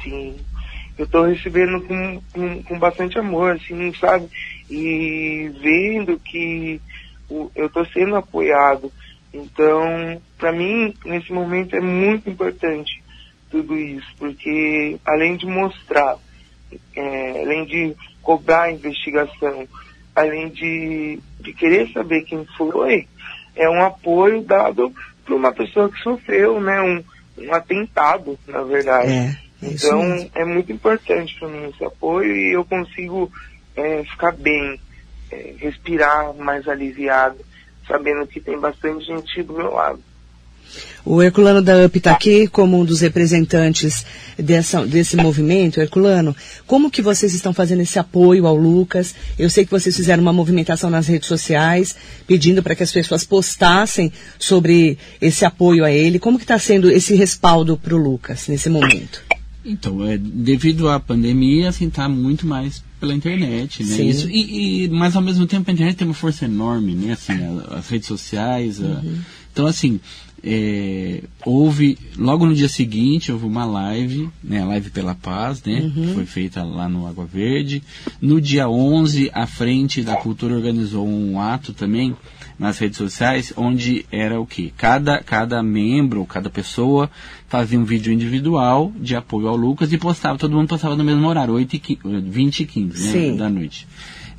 Sim 0.03 0.35
eu 0.97 1.05
estou 1.05 1.25
recebendo 1.25 1.81
com, 1.83 2.21
com, 2.33 2.63
com, 2.63 2.79
bastante 2.79 3.19
amor, 3.19 3.51
assim, 3.51 3.93
sabe? 3.93 4.27
E 4.69 5.51
vendo 5.61 6.19
que 6.19 6.81
o, 7.29 7.51
eu 7.55 7.67
estou 7.67 7.85
sendo 7.87 8.15
apoiado. 8.15 8.91
Então, 9.33 10.19
para 10.37 10.51
mim, 10.51 10.93
nesse 11.05 11.31
momento 11.31 11.75
é 11.75 11.81
muito 11.81 12.29
importante 12.29 13.03
tudo 13.51 13.77
isso, 13.77 14.07
porque 14.17 14.97
além 15.05 15.37
de 15.37 15.45
mostrar, 15.45 16.17
é, 16.95 17.41
além 17.43 17.65
de 17.65 17.95
cobrar 18.21 18.63
a 18.63 18.71
investigação, 18.71 19.67
além 20.15 20.49
de, 20.49 21.19
de 21.39 21.53
querer 21.53 21.91
saber 21.93 22.23
quem 22.23 22.43
foi, 22.57 23.07
é 23.55 23.69
um 23.69 23.83
apoio 23.83 24.41
dado 24.41 24.91
para 25.23 25.35
uma 25.35 25.53
pessoa 25.53 25.89
que 25.89 25.99
sofreu, 25.99 26.59
né, 26.59 26.81
um, 26.81 27.03
um 27.45 27.53
atentado, 27.53 28.37
na 28.47 28.63
verdade. 28.63 29.11
É, 29.11 29.46
é 29.61 29.67
então 29.67 30.29
é 30.35 30.45
muito 30.45 30.71
importante 30.71 31.35
para 31.39 31.47
mim 31.47 31.69
esse 31.69 31.83
apoio 31.83 32.35
e 32.35 32.53
eu 32.53 32.63
consigo 32.65 33.31
é, 33.75 34.03
ficar 34.03 34.31
bem, 34.33 34.79
é, 35.31 35.53
respirar 35.57 36.33
mais 36.35 36.67
aliviado, 36.67 37.37
sabendo 37.87 38.27
que 38.27 38.39
tem 38.39 38.59
bastante 38.59 39.05
gente 39.05 39.43
do 39.43 39.53
meu 39.53 39.73
lado. 39.73 40.01
O 41.05 41.23
Herculano 41.23 41.61
da 41.61 41.85
UP 41.85 41.97
está 41.97 42.11
aqui 42.11 42.47
como 42.47 42.77
um 42.77 42.83
dos 42.83 42.99
representantes 42.99 44.05
dessa, 44.37 44.85
desse 44.85 45.15
movimento. 45.15 45.79
Herculano, 45.79 46.35
como 46.65 46.91
que 46.91 47.01
vocês 47.01 47.33
estão 47.33 47.53
fazendo 47.53 47.81
esse 47.81 47.97
apoio 47.97 48.45
ao 48.45 48.55
Lucas? 48.55 49.15
Eu 49.39 49.49
sei 49.49 49.63
que 49.63 49.71
vocês 49.71 49.95
fizeram 49.95 50.21
uma 50.21 50.33
movimentação 50.33 50.89
nas 50.89 51.07
redes 51.07 51.29
sociais, 51.29 51.95
pedindo 52.27 52.61
para 52.61 52.75
que 52.75 52.83
as 52.83 52.91
pessoas 52.91 53.23
postassem 53.23 54.11
sobre 54.37 54.97
esse 55.21 55.45
apoio 55.45 55.85
a 55.85 55.91
ele. 55.91 56.19
Como 56.19 56.37
que 56.37 56.43
está 56.43 56.59
sendo 56.59 56.91
esse 56.91 57.15
respaldo 57.15 57.77
para 57.77 57.95
o 57.95 57.97
Lucas 57.97 58.49
nesse 58.49 58.69
momento? 58.69 59.26
Então, 59.67 60.03
é, 60.05 60.17
devido 60.17 60.87
à 60.89 60.99
pandemia, 60.99 61.69
assim, 61.69 61.89
tá 61.89 62.07
muito 62.07 62.47
mais 62.47 62.81
pela 62.99 63.13
internet, 63.13 63.83
né? 63.83 63.95
Sim. 63.95 64.07
Isso, 64.07 64.29
e, 64.29 64.85
e- 64.85 64.89
mas 64.89 65.15
ao 65.15 65.21
mesmo 65.21 65.45
tempo 65.45 65.69
a 65.69 65.73
internet 65.73 65.97
tem 65.97 66.07
uma 66.07 66.13
força 66.13 66.45
enorme, 66.45 66.93
né? 66.93 67.11
Assim, 67.13 67.33
a- 67.33 67.75
as 67.77 67.89
redes 67.89 68.07
sociais. 68.07 68.81
a- 68.81 68.85
Uhum. 68.85 69.19
então, 69.51 69.67
assim, 69.67 69.99
é, 70.43 71.23
houve, 71.45 71.97
logo 72.17 72.45
no 72.45 72.55
dia 72.55 72.69
seguinte, 72.69 73.31
houve 73.31 73.45
uma 73.45 73.65
live, 73.65 74.29
né? 74.43 74.61
A 74.61 74.65
live 74.65 74.89
pela 74.91 75.13
paz, 75.15 75.61
né? 75.63 75.81
Uhum. 75.81 76.07
Que 76.07 76.13
foi 76.13 76.25
feita 76.25 76.63
lá 76.63 76.87
no 76.87 77.05
Água 77.07 77.25
Verde. 77.25 77.83
No 78.21 78.39
dia 78.39 78.69
11, 78.69 79.29
a 79.33 79.45
Frente 79.45 80.01
da 80.03 80.15
Cultura 80.15 80.55
organizou 80.55 81.07
um 81.07 81.39
ato 81.41 81.73
também 81.73 82.15
nas 82.57 82.79
redes 82.79 82.97
sociais, 82.97 83.53
onde 83.55 84.05
era 84.11 84.39
o 84.39 84.45
quê? 84.45 84.71
Cada, 84.75 85.21
cada 85.21 85.61
membro, 85.61 86.25
cada 86.25 86.49
pessoa 86.49 87.09
fazia 87.47 87.79
um 87.79 87.85
vídeo 87.85 88.11
individual 88.11 88.91
de 88.95 89.15
apoio 89.15 89.47
ao 89.47 89.55
Lucas 89.55 89.93
e 89.93 89.97
postava, 89.97 90.37
todo 90.37 90.55
mundo 90.55 90.67
postava 90.67 90.95
no 90.95 91.03
mesmo 91.03 91.27
horário, 91.27 91.53
8 91.53 91.75
e 91.75 91.79
15, 91.79 92.01
20 92.21 92.59
e 92.59 92.65
15 92.65 93.17
né, 93.17 93.37
da 93.37 93.49
noite. 93.49 93.87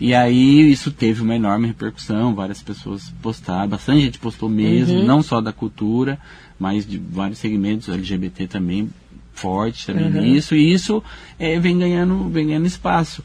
E 0.00 0.14
aí 0.14 0.70
isso 0.70 0.92
teve 0.92 1.22
uma 1.22 1.34
enorme 1.34 1.66
repercussão, 1.66 2.34
várias 2.34 2.62
pessoas 2.62 3.12
postaram, 3.20 3.68
bastante 3.68 4.02
gente 4.02 4.18
postou 4.18 4.48
mesmo, 4.48 5.02
não 5.02 5.22
só 5.22 5.40
da 5.40 5.52
cultura, 5.52 6.18
mas 6.58 6.87
de 6.87 6.98
vários 6.98 7.38
segmentos 7.38 7.88
LGBT 7.88 8.46
também 8.46 8.90
forte 9.32 9.87
também 9.87 10.10
nisso, 10.10 10.56
e 10.56 10.72
isso 10.72 11.02
eh, 11.38 11.60
vem 11.60 11.78
ganhando 11.78 12.28
vem 12.28 12.48
ganhando 12.48 12.66
espaço. 12.66 13.22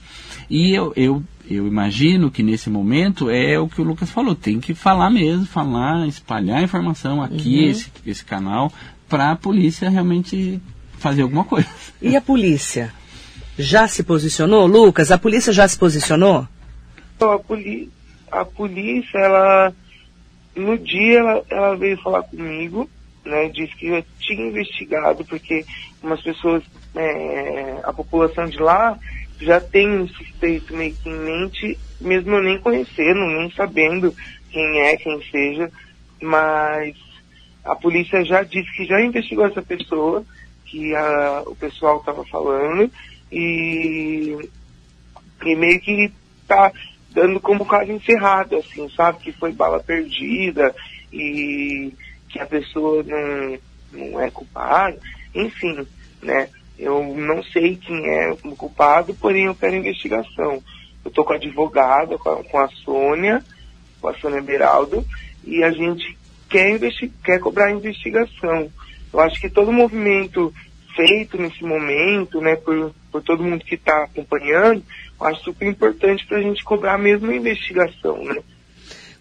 E 0.50 0.72
eu, 0.72 0.94
eu, 0.96 1.24
eu 1.50 1.68
imagino 1.68 2.32
que 2.32 2.42
nesse 2.42 2.70
momento 2.70 3.30
é 3.30 3.60
o 3.60 3.68
que 3.68 3.82
o 3.82 3.84
Lucas 3.84 4.10
falou, 4.10 4.36
tem 4.36 4.60
que 4.60 4.74
falar 4.74 5.10
mesmo, 5.10 5.46
falar, 5.46 6.08
espalhar 6.08 6.60
a 6.60 6.64
informação 6.64 7.22
aqui, 7.22 7.66
esse, 7.66 7.92
esse 8.06 8.24
canal, 8.24 8.72
para 9.10 9.32
a 9.32 9.36
polícia 9.36 9.90
realmente 9.90 10.62
fazer 10.98 11.24
alguma 11.24 11.44
coisa. 11.44 11.68
E 12.02 12.16
a 12.16 12.22
polícia? 12.22 12.94
Já 13.58 13.88
se 13.88 14.04
posicionou? 14.04 14.66
Lucas, 14.66 15.12
a 15.12 15.18
polícia 15.18 15.52
já 15.52 15.68
se 15.68 15.78
posicionou? 15.78 16.48
Então, 17.16 17.32
a, 17.32 17.40
poli 17.40 17.90
a 18.32 18.46
polícia, 18.46 19.18
ela, 19.20 19.74
no 20.56 20.78
dia, 20.78 21.20
ela, 21.20 21.44
ela 21.50 21.76
veio 21.76 22.02
falar 22.02 22.24
comigo, 22.24 22.90
né, 23.26 23.50
disse 23.50 23.76
que 23.76 23.90
já 23.90 24.04
tinha 24.20 24.48
investigado, 24.48 25.24
porque 25.26 25.66
umas 26.02 26.22
pessoas, 26.22 26.64
é, 26.96 27.82
a 27.84 27.94
população 27.94 28.46
de 28.46 28.58
lá 28.58 28.98
já 29.44 29.60
tem 29.60 29.90
um 29.90 30.08
suspeito 30.08 30.76
meio 30.76 30.94
que 30.96 31.10
em 31.10 31.20
mente, 31.20 31.80
mesmo 32.00 32.36
eu 32.36 32.44
nem 32.44 32.60
conhecendo, 32.60 33.26
nem 33.26 33.52
sabendo 33.52 34.14
quem 34.52 34.80
é, 34.82 34.98
quem 34.98 35.22
seja, 35.30 35.72
mas 36.22 36.96
a 37.64 37.76
polícia 37.76 38.24
já 38.24 38.44
disse 38.44 38.72
que 38.76 38.86
já 38.86 39.02
investigou 39.02 39.46
essa 39.46 39.62
pessoa, 39.62 40.26
que 40.66 40.96
a, 40.96 41.44
o 41.46 41.56
pessoal 41.56 42.00
estava 42.00 42.26
falando, 42.26 42.92
e 43.32 44.38
e 45.46 45.56
meio 45.56 45.80
que 45.82 46.12
tá 46.48 46.72
dando 47.12 47.40
como 47.40 47.66
caso 47.66 47.92
encerrado, 47.92 48.56
assim, 48.58 48.90
sabe? 48.90 49.20
Que 49.20 49.32
foi 49.32 49.52
bala 49.52 49.80
perdida 49.80 50.74
e 51.12 51.94
que 52.30 52.40
a 52.40 52.46
pessoa 52.46 53.04
não, 53.04 53.60
não 53.92 54.20
é 54.20 54.32
culpada. 54.32 54.98
Enfim, 55.36 55.86
né? 56.22 56.50
Eu 56.84 57.02
não 57.16 57.42
sei 57.44 57.78
quem 57.78 58.06
é 58.10 58.32
o 58.44 58.56
culpado, 58.56 59.14
porém 59.16 59.46
eu 59.46 59.56
quero 59.56 59.76
investigação. 59.76 60.62
Eu 61.04 61.12
tô 61.12 61.24
com 61.24 61.34
a 61.34 61.38
advogada, 61.38 62.18
com 62.18 62.30
a, 62.30 62.44
com 62.44 62.60
a 62.60 62.68
Sônia, 62.68 63.44
com 64.02 64.10
a 64.10 64.14
Sônia 64.16 64.42
Beraldo, 64.42 65.06
e 65.46 65.64
a 65.64 65.72
gente 65.72 66.18
quer, 66.50 66.78
quer 67.24 67.40
cobrar 67.40 67.72
investigação. 67.72 68.70
Eu 69.12 69.20
acho 69.20 69.40
que 69.40 69.50
todo 69.50 69.72
movimento 69.72 70.54
feito 70.96 71.38
nesse 71.38 71.64
momento, 71.64 72.42
né, 72.42 72.56
por, 72.56 72.94
por 73.12 73.22
todo 73.24 73.44
mundo 73.44 73.64
que 73.64 73.76
está 73.76 74.04
acompanhando, 74.04 74.84
eu 75.20 75.28
acho 75.28 75.44
super 75.44 75.68
importante 75.68 76.26
para 76.26 76.38
a 76.38 76.42
gente 76.42 76.64
cobrar 76.64 76.98
mesmo 76.98 77.32
a 77.32 77.36
investigação, 77.36 78.24
né? 78.24 78.42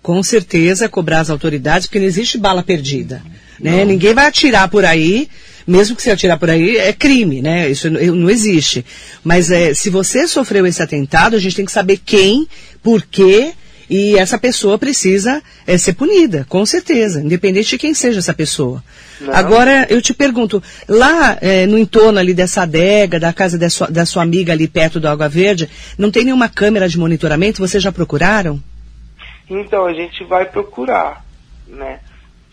Com 0.02 0.22
certeza, 0.22 0.88
cobrar 0.88 1.20
as 1.20 1.30
autoridades, 1.30 1.86
porque 1.86 2.00
não 2.00 2.06
existe 2.06 2.36
bala 2.36 2.62
perdida. 2.62 3.22
Né? 3.60 3.84
Ninguém 3.84 4.12
vai 4.12 4.26
atirar 4.26 4.68
por 4.68 4.84
aí, 4.84 5.28
mesmo 5.66 5.94
que 5.94 6.02
você 6.02 6.10
atirar 6.10 6.38
por 6.38 6.50
aí, 6.50 6.76
é 6.76 6.92
crime, 6.92 7.40
né? 7.40 7.70
Isso 7.70 7.88
não 7.88 8.00
não 8.16 8.30
existe. 8.30 8.84
Mas 9.22 9.50
é, 9.50 9.72
se 9.72 9.88
você 9.88 10.26
sofreu 10.26 10.66
esse 10.66 10.82
atentado, 10.82 11.36
a 11.36 11.38
gente 11.38 11.54
tem 11.54 11.64
que 11.64 11.70
saber 11.70 12.00
quem, 12.04 12.48
por 12.82 13.02
quê, 13.02 13.52
e 13.88 14.16
essa 14.16 14.38
pessoa 14.38 14.78
precisa 14.78 15.42
é, 15.66 15.76
ser 15.76 15.92
punida, 15.92 16.46
com 16.48 16.64
certeza, 16.64 17.20
independente 17.20 17.70
de 17.70 17.78
quem 17.78 17.94
seja 17.94 18.20
essa 18.20 18.32
pessoa. 18.32 18.82
Não. 19.20 19.34
Agora, 19.34 19.86
eu 19.90 20.00
te 20.00 20.14
pergunto, 20.14 20.62
lá 20.88 21.36
é, 21.40 21.66
no 21.66 21.78
entorno 21.78 22.18
ali 22.18 22.32
dessa 22.32 22.62
adega, 22.62 23.20
da 23.20 23.32
casa 23.32 23.58
da 23.58 23.68
sua, 23.68 23.88
da 23.88 24.06
sua 24.06 24.22
amiga 24.22 24.52
ali 24.52 24.66
perto 24.66 24.98
do 24.98 25.06
Água 25.06 25.28
Verde, 25.28 25.68
não 25.98 26.10
tem 26.10 26.24
nenhuma 26.24 26.48
câmera 26.48 26.88
de 26.88 26.98
monitoramento? 26.98 27.60
Vocês 27.60 27.82
já 27.82 27.92
procuraram? 27.92 28.60
Então 29.60 29.86
a 29.86 29.92
gente 29.92 30.24
vai 30.24 30.50
procurar, 30.50 31.24
né? 31.66 32.00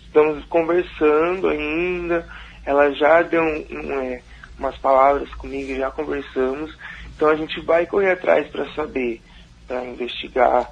Estamos 0.05 0.45
conversando 0.47 1.49
ainda. 1.49 2.27
Ela 2.65 2.91
já 2.91 3.21
deu 3.23 3.41
um- 3.41 3.67
um, 3.71 4.01
é, 4.01 4.23
umas 4.57 4.77
palavras 4.79 5.33
comigo, 5.35 5.75
já 5.75 5.91
conversamos. 5.91 6.75
Então 7.15 7.29
a 7.29 7.35
gente 7.35 7.59
vai 7.65 7.87
correr 7.87 8.11
atrás 8.13 8.49
para 8.49 8.67
saber, 8.73 9.23
para 9.67 9.85
investigar 9.85 10.69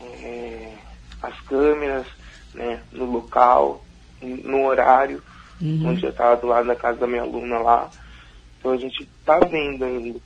é, 0.00 0.78
as 1.22 1.40
câmeras, 1.42 2.06
né? 2.54 2.84
No 2.92 3.04
local, 3.06 3.86
no 4.22 4.66
horário, 4.66 5.22
onde 5.84 6.04
eu 6.04 6.10
estava 6.10 6.36
do 6.40 6.46
lado 6.48 6.66
da 6.68 6.76
casa 6.76 6.98
da 7.00 7.06
minha 7.06 7.22
aluna 7.22 7.60
lá. 7.60 7.92
Então 8.58 8.72
a 8.72 8.76
gente 8.78 9.06
tá 9.24 9.38
vendo 9.40 9.84
ainda. 9.84 10.20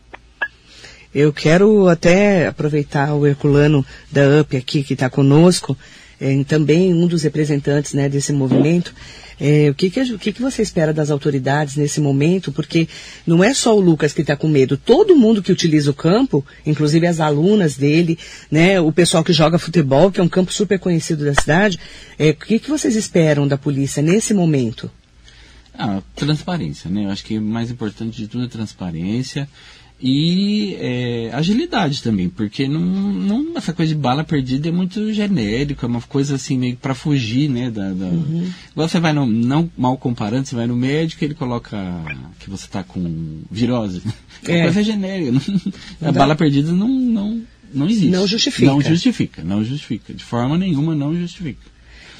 Eu 1.14 1.32
quero 1.32 1.88
até 1.88 2.48
aproveitar 2.48 3.14
o 3.14 3.24
Herculano 3.24 3.86
da 4.10 4.40
UP 4.40 4.56
aqui, 4.56 4.82
que 4.82 4.94
está 4.94 5.08
conosco, 5.08 5.78
eh, 6.20 6.42
também 6.42 6.92
um 6.92 7.06
dos 7.06 7.22
representantes 7.22 7.94
né, 7.94 8.08
desse 8.08 8.32
movimento. 8.32 8.92
Eh, 9.38 9.68
o 9.70 9.74
que, 9.74 9.90
que, 9.90 10.00
o 10.12 10.18
que, 10.18 10.32
que 10.32 10.42
você 10.42 10.60
espera 10.60 10.92
das 10.92 11.12
autoridades 11.12 11.76
nesse 11.76 12.00
momento? 12.00 12.50
Porque 12.50 12.88
não 13.24 13.44
é 13.44 13.54
só 13.54 13.76
o 13.76 13.80
Lucas 13.80 14.12
que 14.12 14.22
está 14.22 14.36
com 14.36 14.48
medo, 14.48 14.76
todo 14.76 15.16
mundo 15.16 15.40
que 15.40 15.52
utiliza 15.52 15.88
o 15.90 15.94
campo, 15.94 16.44
inclusive 16.66 17.06
as 17.06 17.20
alunas 17.20 17.76
dele, 17.76 18.18
né, 18.50 18.80
o 18.80 18.90
pessoal 18.90 19.22
que 19.22 19.32
joga 19.32 19.56
futebol, 19.56 20.10
que 20.10 20.18
é 20.18 20.22
um 20.22 20.28
campo 20.28 20.52
super 20.52 20.80
conhecido 20.80 21.24
da 21.24 21.34
cidade. 21.34 21.78
Eh, 22.18 22.30
o 22.30 22.34
que, 22.34 22.58
que 22.58 22.70
vocês 22.70 22.96
esperam 22.96 23.46
da 23.46 23.56
polícia 23.56 24.02
nesse 24.02 24.34
momento? 24.34 24.90
Ah, 25.76 26.00
transparência, 26.14 26.88
né? 26.88 27.04
Eu 27.04 27.10
acho 27.10 27.24
que 27.24 27.36
o 27.38 27.42
mais 27.42 27.70
importante 27.70 28.16
de 28.16 28.28
tudo 28.28 28.44
é 28.44 28.48
transparência 28.48 29.48
e 30.06 30.76
é, 30.78 31.30
agilidade 31.32 32.02
também, 32.02 32.28
porque 32.28 32.68
não, 32.68 32.78
não, 32.78 33.56
essa 33.56 33.72
coisa 33.72 33.94
de 33.94 33.98
bala 33.98 34.22
perdida 34.22 34.68
é 34.68 34.70
muito 34.70 35.10
genérico, 35.14 35.86
é 35.86 35.88
uma 35.88 36.02
coisa 36.02 36.34
assim 36.34 36.58
meio 36.58 36.76
para 36.76 36.94
fugir, 36.94 37.48
né? 37.48 37.70
Da, 37.70 37.90
da... 37.90 38.08
Igual 38.72 38.86
você 38.86 39.00
vai 39.00 39.14
no, 39.14 39.24
não 39.24 39.70
mal 39.78 39.96
comparando, 39.96 40.46
você 40.46 40.54
vai 40.54 40.66
no 40.66 40.76
médico 40.76 41.24
ele 41.24 41.32
coloca 41.32 41.78
que 42.38 42.50
você 42.50 42.68
tá 42.68 42.82
com 42.82 43.40
virose. 43.50 44.02
É. 44.46 44.58
É. 44.58 44.62
coisa 44.64 44.82
genérica. 44.82 45.32
Não 45.32 45.40
a 46.08 46.12
dá. 46.12 46.20
bala 46.20 46.36
perdida 46.36 46.70
não, 46.70 46.86
não, 46.86 47.42
não 47.72 47.86
existe. 47.86 48.10
Não 48.10 48.26
justifica. 48.26 48.66
Não 48.66 48.82
justifica, 48.82 49.42
não 49.42 49.64
justifica. 49.64 50.12
De 50.12 50.22
forma 50.22 50.58
nenhuma 50.58 50.94
não 50.94 51.16
justifica. 51.16 51.62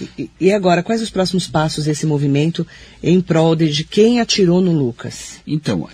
E, 0.01 0.31
e 0.41 0.53
agora, 0.53 0.83
quais 0.83 1.01
os 1.01 1.11
próximos 1.11 1.47
passos 1.47 1.85
desse 1.85 2.07
movimento 2.07 2.67
em 3.03 3.21
prol 3.21 3.55
de, 3.55 3.71
de 3.71 3.85
quem 3.85 4.21
atirou 4.21 4.61
no 4.61 4.73
Lucas? 4.73 5.41
Então, 5.47 5.89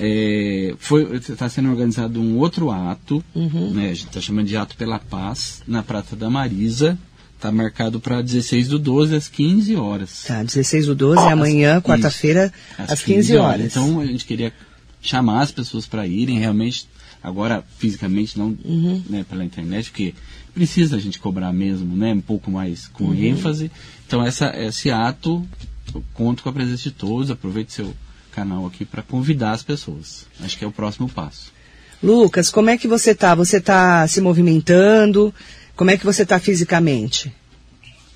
está 1.28 1.48
sendo 1.48 1.70
organizado 1.70 2.20
um 2.20 2.38
outro 2.38 2.70
ato, 2.70 3.22
né, 3.34 3.90
a 3.90 3.94
gente 3.94 4.06
está 4.06 4.20
chamando 4.20 4.46
de 4.46 4.56
Ato 4.56 4.76
pela 4.76 4.98
Paz, 4.98 5.62
na 5.66 5.82
Praça 5.82 6.16
da 6.16 6.30
Marisa, 6.30 6.98
Tá 7.40 7.50
marcado 7.50 7.98
para 7.98 8.20
16 8.20 8.68
do 8.68 8.78
12 8.78 9.16
às 9.16 9.26
15 9.26 9.74
horas. 9.74 10.24
Tá, 10.26 10.42
16 10.42 10.86
do 10.86 10.94
12 10.94 11.22
é 11.22 11.32
amanhã, 11.32 11.80
quarta-feira, 11.80 12.52
às 12.76 13.00
15 13.02 13.34
horas. 13.38 13.64
Então 13.74 13.98
a 13.98 14.04
gente 14.04 14.26
queria 14.26 14.52
chamar 15.00 15.40
as 15.40 15.50
pessoas 15.50 15.86
para 15.86 16.06
irem 16.06 16.38
realmente, 16.38 16.86
agora 17.22 17.64
fisicamente, 17.78 18.38
não 18.38 18.56
Uhum. 18.64 19.02
né, 19.08 19.24
pela 19.28 19.44
internet, 19.44 19.90
porque 19.90 20.14
precisa 20.54 20.96
a 20.96 20.98
gente 20.98 21.18
cobrar 21.18 21.52
mesmo, 21.52 21.96
né? 21.96 22.12
Um 22.12 22.20
pouco 22.20 22.50
mais 22.50 22.88
com 22.88 23.04
Uhum. 23.04 23.14
ênfase. 23.14 23.70
Então 24.06 24.24
essa, 24.24 24.52
esse 24.56 24.90
ato, 24.90 25.46
eu 25.94 26.02
conto 26.14 26.42
com 26.42 26.48
a 26.48 26.52
presença 26.52 26.82
de 26.84 26.90
todos, 26.90 27.30
aproveite 27.30 27.72
seu 27.72 27.94
canal 28.32 28.66
aqui 28.66 28.84
para 28.84 29.02
convidar 29.02 29.52
as 29.52 29.62
pessoas. 29.62 30.26
Acho 30.40 30.56
que 30.58 30.64
é 30.64 30.68
o 30.68 30.72
próximo 30.72 31.08
passo. 31.08 31.52
Lucas, 32.02 32.48
como 32.50 32.70
é 32.70 32.78
que 32.78 32.88
você 32.88 33.14
tá? 33.14 33.34
Você 33.34 33.60
tá 33.60 34.06
se 34.08 34.20
movimentando? 34.20 35.34
Como 35.76 35.90
é 35.90 35.96
que 35.96 36.04
você 36.04 36.24
tá 36.24 36.38
fisicamente? 36.38 37.32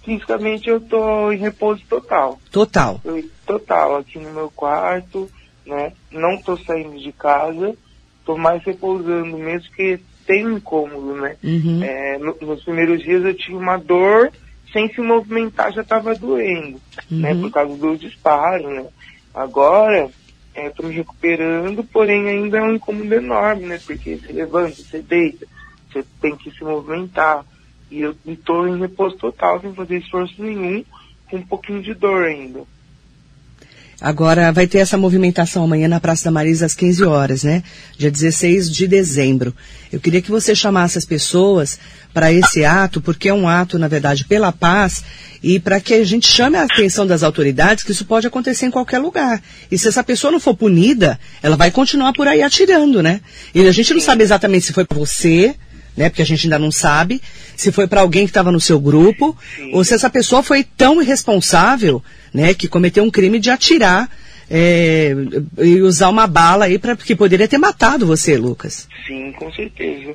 Fisicamente 0.04 0.68
eu 0.68 0.80
tô 0.80 1.32
em 1.32 1.38
repouso 1.38 1.82
total. 1.88 2.38
Total. 2.50 3.00
Eu, 3.04 3.28
total, 3.46 3.96
aqui 3.98 4.18
no 4.18 4.32
meu 4.32 4.50
quarto, 4.50 5.30
né? 5.66 5.92
Não 6.12 6.36
tô 6.42 6.56
saindo 6.58 6.98
de 7.00 7.10
casa, 7.12 7.74
tô 8.24 8.36
mais 8.36 8.62
repousando 8.64 9.36
mesmo, 9.38 9.68
porque 9.68 10.00
tem 10.26 10.46
um 10.46 10.56
incômodo, 10.58 11.14
né? 11.16 11.36
Uhum. 11.42 11.82
É, 11.82 12.18
no- 12.18 12.36
nos 12.40 12.64
primeiros 12.64 13.02
dias 13.02 13.24
eu 13.24 13.34
tive 13.36 13.56
uma 13.56 13.76
dor, 13.76 14.30
sem 14.72 14.92
se 14.92 15.00
movimentar 15.00 15.72
já 15.72 15.82
estava 15.82 16.14
doendo, 16.14 16.80
né? 17.10 17.32
Uhum. 17.32 17.42
Por 17.42 17.50
causa 17.52 17.76
do 17.76 17.96
disparo, 17.98 18.68
né? 18.70 18.88
Agora, 19.34 20.10
é, 20.54 20.70
tô 20.70 20.84
me 20.84 20.94
recuperando, 20.94 21.84
porém 21.84 22.28
ainda 22.28 22.58
é 22.58 22.62
um 22.62 22.74
incômodo 22.74 23.12
enorme, 23.14 23.66
né? 23.66 23.80
Porque 23.84 24.16
você 24.18 24.32
levanta, 24.32 24.76
você 24.82 25.02
deita, 25.02 25.46
você 25.90 26.04
tem 26.20 26.36
que 26.36 26.50
se 26.52 26.64
movimentar. 26.64 27.44
E 27.90 28.00
eu 28.00 28.14
estou 28.24 28.66
em 28.66 28.80
repouso 28.80 29.16
total, 29.18 29.60
sem 29.60 29.74
fazer 29.74 29.98
esforço 29.98 30.42
nenhum, 30.42 30.84
com 31.28 31.36
um 31.38 31.46
pouquinho 31.46 31.82
de 31.82 31.94
dor 31.94 32.24
ainda. 32.24 32.64
Agora 34.00 34.52
vai 34.52 34.66
ter 34.66 34.78
essa 34.78 34.98
movimentação 34.98 35.64
amanhã 35.64 35.88
na 35.88 36.00
Praça 36.00 36.24
da 36.24 36.30
Marisa 36.30 36.66
às 36.66 36.74
15 36.74 37.04
horas, 37.04 37.44
né? 37.44 37.62
Dia 37.96 38.10
16 38.10 38.70
de 38.70 38.86
dezembro. 38.86 39.54
Eu 39.92 40.00
queria 40.00 40.20
que 40.20 40.30
você 40.30 40.54
chamasse 40.54 40.98
as 40.98 41.04
pessoas 41.04 41.78
para 42.12 42.32
esse 42.32 42.64
ato, 42.64 43.00
porque 43.00 43.28
é 43.28 43.34
um 43.34 43.48
ato, 43.48 43.78
na 43.78 43.88
verdade, 43.88 44.24
pela 44.24 44.52
paz 44.52 45.04
e 45.42 45.58
para 45.60 45.80
que 45.80 45.94
a 45.94 46.04
gente 46.04 46.26
chame 46.26 46.56
a 46.56 46.64
atenção 46.64 47.06
das 47.06 47.22
autoridades 47.22 47.84
que 47.84 47.92
isso 47.92 48.04
pode 48.04 48.26
acontecer 48.26 48.66
em 48.66 48.70
qualquer 48.70 48.98
lugar. 48.98 49.42
E 49.70 49.78
se 49.78 49.88
essa 49.88 50.02
pessoa 50.02 50.30
não 50.30 50.40
for 50.40 50.56
punida, 50.56 51.18
ela 51.42 51.56
vai 51.56 51.70
continuar 51.70 52.12
por 52.12 52.26
aí 52.26 52.42
atirando, 52.42 53.02
né? 53.02 53.20
E 53.54 53.66
a 53.66 53.72
gente 53.72 53.92
não 53.94 54.00
sabe 54.00 54.22
exatamente 54.22 54.66
se 54.66 54.72
foi 54.72 54.84
para 54.84 54.98
você, 54.98 55.54
né? 55.96 56.08
Porque 56.08 56.22
a 56.22 56.26
gente 56.26 56.46
ainda 56.46 56.58
não 56.58 56.72
sabe 56.72 57.20
se 57.56 57.70
foi 57.70 57.86
para 57.86 58.00
alguém 58.00 58.24
que 58.24 58.30
estava 58.30 58.50
no 58.50 58.60
seu 58.60 58.80
grupo 58.80 59.36
Sim. 59.56 59.70
ou 59.72 59.84
se 59.84 59.94
essa 59.94 60.10
pessoa 60.10 60.42
foi 60.42 60.64
tão 60.64 61.00
irresponsável, 61.00 62.02
né, 62.32 62.52
que 62.52 62.66
cometeu 62.66 63.04
um 63.04 63.10
crime 63.10 63.38
de 63.38 63.50
atirar 63.50 64.10
é, 64.50 65.14
e 65.58 65.80
usar 65.80 66.08
uma 66.08 66.26
bala 66.26 66.66
aí 66.66 66.78
para 66.78 66.96
que 66.96 67.14
poderia 67.14 67.48
ter 67.48 67.58
matado 67.58 68.06
você, 68.06 68.36
Lucas. 68.36 68.88
Sim, 69.06 69.32
com 69.32 69.50
certeza. 69.52 70.14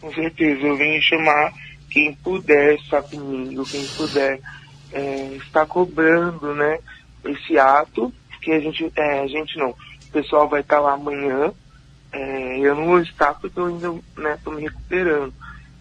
Com 0.00 0.12
certeza. 0.12 0.60
Eu 0.66 0.76
venho 0.76 1.02
chamar 1.02 1.52
quem 1.90 2.14
puder 2.14 2.74
estar 2.76 3.02
comigo, 3.02 3.64
quem 3.64 3.84
puder 3.96 4.38
é, 4.92 5.36
estar 5.36 5.66
cobrando, 5.66 6.54
né, 6.54 6.78
esse 7.24 7.58
ato, 7.58 8.12
que 8.40 8.52
a 8.52 8.60
gente, 8.60 8.92
é, 8.96 9.20
a 9.20 9.26
gente 9.26 9.58
não, 9.58 9.70
o 9.70 10.12
pessoal 10.12 10.48
vai 10.48 10.60
estar 10.60 10.78
lá 10.78 10.92
amanhã, 10.92 11.52
é, 12.16 12.58
eu 12.60 12.74
não 12.74 12.86
vou 12.86 13.00
estar 13.00 13.34
porque 13.34 13.60
eu 13.60 13.66
ainda, 13.66 13.92
né, 14.16 14.38
tô 14.42 14.50
me 14.50 14.62
recuperando. 14.62 15.34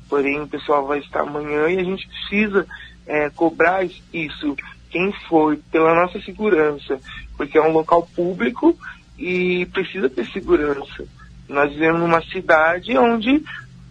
Porém, 0.09 0.41
o 0.41 0.47
pessoal 0.47 0.85
vai 0.85 0.99
estar 0.99 1.21
amanhã 1.21 1.69
e 1.69 1.79
a 1.79 1.83
gente 1.83 2.07
precisa 2.07 2.67
é, 3.07 3.29
cobrar 3.29 3.85
isso, 3.85 4.55
quem 4.89 5.13
foi, 5.29 5.57
pela 5.71 5.95
nossa 5.95 6.19
segurança, 6.21 6.99
porque 7.37 7.57
é 7.57 7.61
um 7.61 7.71
local 7.71 8.07
público 8.13 8.77
e 9.17 9.65
precisa 9.67 10.09
ter 10.09 10.25
segurança. 10.27 11.07
Nós 11.47 11.71
vivemos 11.71 12.01
numa 12.01 12.21
cidade 12.23 12.97
onde 12.97 13.41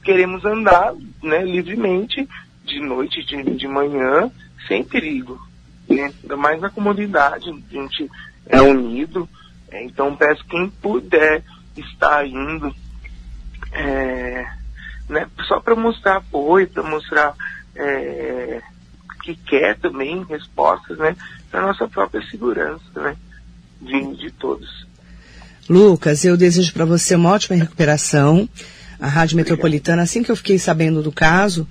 queremos 0.03 0.45
andar 0.45 0.95
né, 1.23 1.42
livremente, 1.42 2.29
de 2.62 2.79
noite, 2.81 3.25
de, 3.25 3.42
de 3.42 3.66
manhã, 3.66 4.31
sem 4.68 4.85
perigo. 4.85 5.40
Né? 5.88 6.12
Ainda 6.23 6.37
mais 6.37 6.61
na 6.61 6.68
comunidade, 6.68 7.49
a 7.49 7.75
gente 7.75 8.11
é 8.47 8.61
unido. 8.61 9.27
É, 9.71 9.83
então 9.83 10.14
peço 10.14 10.45
quem 10.45 10.68
puder 10.68 11.42
estar 11.77 12.27
indo, 12.27 12.75
é, 13.73 14.47
né, 15.09 15.27
só 15.47 15.61
para 15.61 15.75
mostrar 15.75 16.17
apoio, 16.17 16.69
para 16.69 16.83
mostrar 16.83 17.35
é, 17.75 18.61
que 19.23 19.35
quer 19.35 19.79
também 19.79 20.25
respostas, 20.25 20.99
né, 20.99 21.17
para 21.51 21.67
nossa 21.67 21.89
própria 21.89 22.23
segurança, 22.31 22.85
né, 22.97 23.17
de, 23.81 24.17
de 24.17 24.31
todos. 24.33 24.87
Lucas, 25.69 26.25
eu 26.25 26.37
desejo 26.37 26.73
para 26.73 26.85
você 26.85 27.15
uma 27.15 27.31
ótima 27.31 27.57
recuperação. 27.57 28.49
A 29.01 29.09
Rádio 29.09 29.37
Metropolitana, 29.37 30.03
assim 30.03 30.23
que 30.23 30.31
eu 30.31 30.37
fiquei 30.37 30.59
sabendo 30.59 31.03
do 31.03 31.11
caso, 31.11 31.67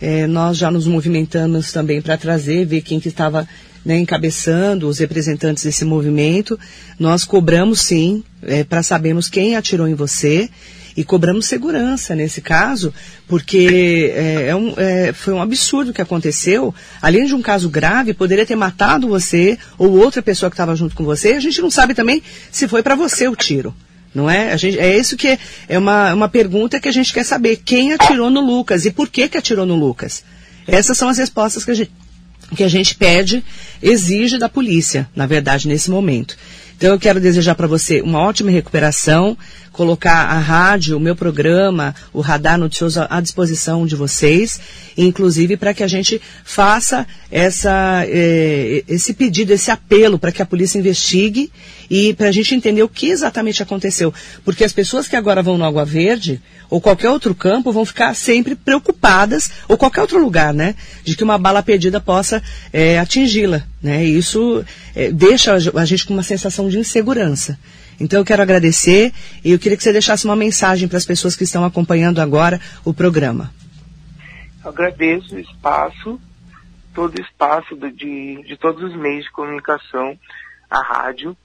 eh, 0.00 0.26
nós 0.26 0.56
já 0.56 0.70
nos 0.70 0.86
movimentamos 0.86 1.72
também 1.72 2.00
para 2.00 2.16
trazer, 2.16 2.66
ver 2.66 2.82
quem 2.82 3.00
que 3.00 3.08
estava 3.08 3.48
né, 3.84 3.98
encabeçando 3.98 4.88
os 4.88 4.98
representantes 4.98 5.64
desse 5.64 5.84
movimento. 5.84 6.58
Nós 6.98 7.24
cobramos 7.24 7.80
sim, 7.80 8.22
para 8.68 8.82
sabermos 8.82 9.28
quem 9.28 9.56
atirou 9.56 9.86
em 9.86 9.94
você 9.94 10.50
e 10.96 11.04
cobramos 11.04 11.46
segurança 11.46 12.14
nesse 12.14 12.40
caso, 12.40 12.92
porque 13.28 14.12
é, 14.14 14.48
é 14.48 14.56
um, 14.56 14.72
é, 14.76 15.12
foi 15.12 15.34
um 15.34 15.42
absurdo 15.42 15.92
que 15.92 16.00
aconteceu. 16.00 16.74
Além 17.02 17.26
de 17.26 17.34
um 17.34 17.42
caso 17.42 17.68
grave, 17.68 18.14
poderia 18.14 18.46
ter 18.46 18.56
matado 18.56 19.08
você 19.08 19.58
ou 19.76 19.90
outra 19.98 20.22
pessoa 20.22 20.48
que 20.50 20.54
estava 20.54 20.74
junto 20.74 20.96
com 20.96 21.04
você. 21.04 21.34
A 21.34 21.40
gente 21.40 21.60
não 21.60 21.70
sabe 21.70 21.94
também 21.94 22.22
se 22.50 22.66
foi 22.66 22.82
para 22.82 22.94
você 22.94 23.28
o 23.28 23.36
tiro. 23.36 23.74
Não 24.16 24.30
é? 24.30 24.50
A 24.50 24.56
gente, 24.56 24.78
é 24.78 24.96
isso 24.96 25.14
que 25.14 25.28
é, 25.28 25.38
é 25.68 25.78
uma, 25.78 26.14
uma 26.14 26.26
pergunta 26.26 26.80
que 26.80 26.88
a 26.88 26.92
gente 26.92 27.12
quer 27.12 27.22
saber. 27.22 27.60
Quem 27.62 27.92
atirou 27.92 28.30
no 28.30 28.40
Lucas 28.40 28.86
e 28.86 28.90
por 28.90 29.10
que, 29.10 29.28
que 29.28 29.36
atirou 29.36 29.66
no 29.66 29.74
Lucas? 29.74 30.24
Essas 30.66 30.96
são 30.96 31.10
as 31.10 31.18
respostas 31.18 31.66
que 31.66 31.70
a 31.70 31.74
gente, 31.74 31.90
que 32.56 32.64
a 32.64 32.68
gente 32.68 32.94
pede, 32.94 33.44
exige 33.82 34.38
da 34.38 34.48
polícia, 34.48 35.06
na 35.14 35.26
verdade, 35.26 35.68
nesse 35.68 35.90
momento. 35.90 36.34
Então 36.76 36.90
eu 36.90 36.98
quero 36.98 37.18
desejar 37.18 37.54
para 37.54 37.66
você 37.66 38.02
uma 38.02 38.20
ótima 38.20 38.50
recuperação, 38.50 39.36
colocar 39.72 40.26
a 40.26 40.38
rádio, 40.38 40.96
o 40.96 41.00
meu 41.00 41.16
programa, 41.16 41.94
o 42.12 42.20
Radar 42.20 42.58
Noticioso 42.58 43.06
à 43.08 43.18
disposição 43.20 43.86
de 43.86 43.96
vocês, 43.96 44.60
inclusive 44.96 45.56
para 45.56 45.72
que 45.72 45.82
a 45.82 45.88
gente 45.88 46.20
faça 46.44 47.06
essa, 47.30 48.04
eh, 48.06 48.84
esse 48.88 49.14
pedido, 49.14 49.52
esse 49.52 49.70
apelo 49.70 50.18
para 50.18 50.32
que 50.32 50.42
a 50.42 50.46
polícia 50.46 50.78
investigue 50.78 51.50
e 51.90 52.12
para 52.12 52.28
a 52.28 52.32
gente 52.32 52.54
entender 52.54 52.82
o 52.82 52.88
que 52.88 53.08
exatamente 53.08 53.62
aconteceu. 53.62 54.12
Porque 54.44 54.64
as 54.64 54.72
pessoas 54.72 55.08
que 55.08 55.16
agora 55.16 55.42
vão 55.42 55.56
no 55.56 55.64
Água 55.64 55.84
Verde 55.84 56.42
ou 56.68 56.80
qualquer 56.80 57.10
outro 57.10 57.34
campo 57.34 57.72
vão 57.72 57.84
ficar 57.84 58.14
sempre 58.14 58.54
preocupadas, 58.54 59.50
ou 59.68 59.76
qualquer 59.76 60.00
outro 60.00 60.18
lugar, 60.18 60.52
né? 60.52 60.74
De 61.04 61.16
que 61.16 61.24
uma 61.24 61.38
bala 61.38 61.62
perdida 61.62 62.00
possa 62.00 62.42
eh, 62.72 62.98
atingi-la. 62.98 63.64
Né? 63.86 64.02
Isso 64.02 64.64
eh, 64.96 65.12
deixa 65.12 65.54
a 65.54 65.84
gente 65.84 66.04
com 66.04 66.12
uma 66.12 66.24
sensação 66.24 66.68
de 66.68 66.76
insegurança. 66.76 67.56
Então 68.00 68.18
eu 68.18 68.24
quero 68.24 68.42
agradecer 68.42 69.12
e 69.44 69.52
eu 69.52 69.60
queria 69.60 69.76
que 69.76 69.82
você 69.84 69.92
deixasse 69.92 70.24
uma 70.24 70.34
mensagem 70.34 70.88
para 70.88 70.98
as 70.98 71.04
pessoas 71.04 71.36
que 71.36 71.44
estão 71.44 71.64
acompanhando 71.64 72.20
agora 72.20 72.60
o 72.84 72.92
programa. 72.92 73.52
Agradeço 74.64 75.36
o 75.36 75.38
espaço, 75.38 76.20
todo 76.92 77.16
o 77.16 77.20
espaço 77.20 77.76
de, 77.76 77.92
de, 77.92 78.42
de 78.42 78.56
todos 78.56 78.82
os 78.82 78.96
meios 78.96 79.24
de 79.24 79.30
comunicação, 79.30 80.18
a 80.68 80.82
rádio, 80.82 81.36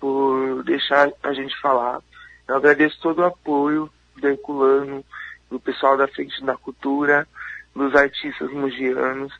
por 0.00 0.64
deixar 0.64 1.08
a 1.22 1.32
gente 1.32 1.54
falar. 1.62 2.00
Eu 2.48 2.56
agradeço 2.56 2.98
todo 3.00 3.20
o 3.20 3.26
apoio 3.26 3.88
do 4.20 4.26
Herculano, 4.26 5.04
do 5.48 5.60
pessoal 5.60 5.96
da 5.96 6.08
Frente 6.08 6.44
da 6.44 6.56
Cultura, 6.56 7.28
dos 7.76 7.94
artistas 7.94 8.50
mugianos. 8.50 9.32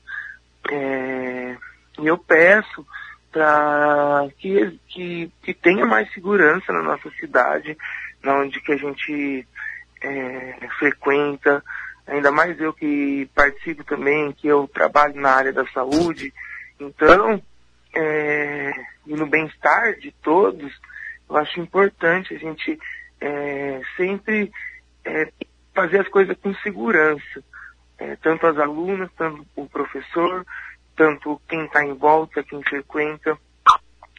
É, 0.71 1.57
eu 2.05 2.19
peço 2.19 2.87
para 3.31 4.29
que, 4.39 4.79
que, 4.89 5.33
que 5.43 5.55
tenha 5.55 5.85
mais 5.85 6.11
segurança 6.13 6.73
na 6.73 6.83
nossa 6.83 7.11
cidade, 7.21 7.77
na 8.23 8.35
onde 8.41 8.61
que 8.61 8.73
a 8.73 8.77
gente 8.77 9.47
é, 10.03 10.69
frequenta, 10.79 11.63
ainda 12.07 12.31
mais 12.31 12.59
eu 12.61 12.73
que 12.73 13.29
participo 13.35 13.85
também, 13.85 14.33
que 14.33 14.47
eu 14.47 14.69
trabalho 14.73 15.21
na 15.21 15.31
área 15.31 15.53
da 15.53 15.67
saúde, 15.69 16.33
então, 16.81 17.43
é, 17.95 18.73
e 19.07 19.15
no 19.15 19.27
bem-estar 19.27 19.95
de 19.99 20.13
todos, 20.23 20.73
eu 21.29 21.37
acho 21.37 21.61
importante 21.61 22.35
a 22.35 22.39
gente 22.39 22.79
é, 23.21 23.81
sempre 23.97 24.51
é, 25.05 25.33
fazer 25.75 26.01
as 26.01 26.09
coisas 26.09 26.37
com 26.39 26.55
segurança, 26.57 27.43
é, 27.99 28.17
tanto 28.17 28.47
as 28.47 28.59
alunas, 28.59 29.11
tanto 29.17 29.47
o 29.57 29.69
professor, 29.69 30.47
tanto 30.97 31.41
quem 31.49 31.65
está 31.65 31.85
em 31.85 31.95
volta, 31.95 32.43
quem 32.43 32.63
frequenta. 32.63 33.37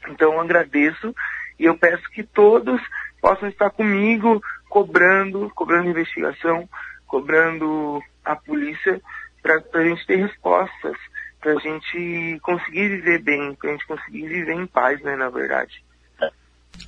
Então 0.09 0.33
eu 0.33 0.39
agradeço 0.39 1.13
e 1.59 1.65
eu 1.65 1.77
peço 1.77 2.03
que 2.11 2.23
todos 2.23 2.79
possam 3.21 3.49
estar 3.49 3.69
comigo 3.71 4.41
cobrando, 4.69 5.51
cobrando 5.55 5.89
investigação, 5.89 6.69
cobrando 7.07 8.01
a 8.23 8.35
polícia 8.35 9.01
para 9.41 9.61
a 9.73 9.83
gente 9.83 10.05
ter 10.05 10.17
respostas, 10.17 10.95
para 11.39 11.53
a 11.53 11.59
gente 11.59 12.39
conseguir 12.41 12.89
viver 12.89 13.21
bem, 13.21 13.55
para 13.55 13.69
a 13.69 13.73
gente 13.73 13.87
conseguir 13.87 14.27
viver 14.27 14.53
em 14.53 14.67
paz, 14.67 15.01
né, 15.01 15.15
na 15.15 15.29
verdade. 15.29 15.83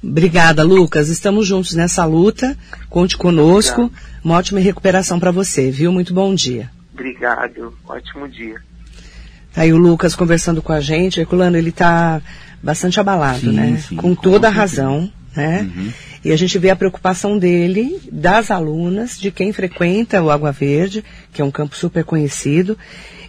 Obrigada, 0.04 0.64
Lucas. 0.64 1.10
Estamos 1.10 1.48
juntos 1.48 1.74
nessa 1.74 2.06
luta. 2.06 2.56
Conte 2.90 3.18
conosco. 3.18 3.84
Obrigado. 3.84 4.24
Uma 4.24 4.38
ótima 4.38 4.60
recuperação 4.60 5.20
para 5.20 5.32
você, 5.32 5.72
viu? 5.72 5.92
Muito 5.92 6.14
bom 6.14 6.34
dia. 6.36 6.70
Obrigado. 6.94 7.76
Ótimo 7.88 8.28
dia. 8.28 8.62
Aí 9.60 9.74
o 9.74 9.78
Lucas 9.78 10.16
conversando 10.16 10.62
com 10.62 10.72
a 10.72 10.80
gente. 10.80 11.20
Herculano, 11.20 11.58
ele 11.58 11.68
está 11.68 12.22
bastante 12.64 12.98
abalado, 12.98 13.42
sim, 13.42 13.52
né? 13.52 13.84
Sim, 13.86 13.98
com, 13.98 14.16
com 14.16 14.22
toda 14.22 14.48
a 14.48 14.50
razão, 14.50 15.12
né? 15.36 15.70
Uhum. 15.76 15.92
E 16.24 16.32
a 16.32 16.38
gente 16.38 16.58
vê 16.58 16.70
a 16.70 16.78
preocupação 16.78 17.38
dele, 17.38 18.00
das 18.10 18.52
alunas, 18.52 19.20
de 19.20 19.32
quem 19.32 19.52
frequenta 19.52 20.24
o 20.24 20.32
Água 20.32 20.54
Verde, 20.54 21.04
que 21.34 21.42
é 21.42 21.46
um 21.46 21.52
campo 21.52 21.76
super 21.76 22.06
conhecido. 22.06 22.78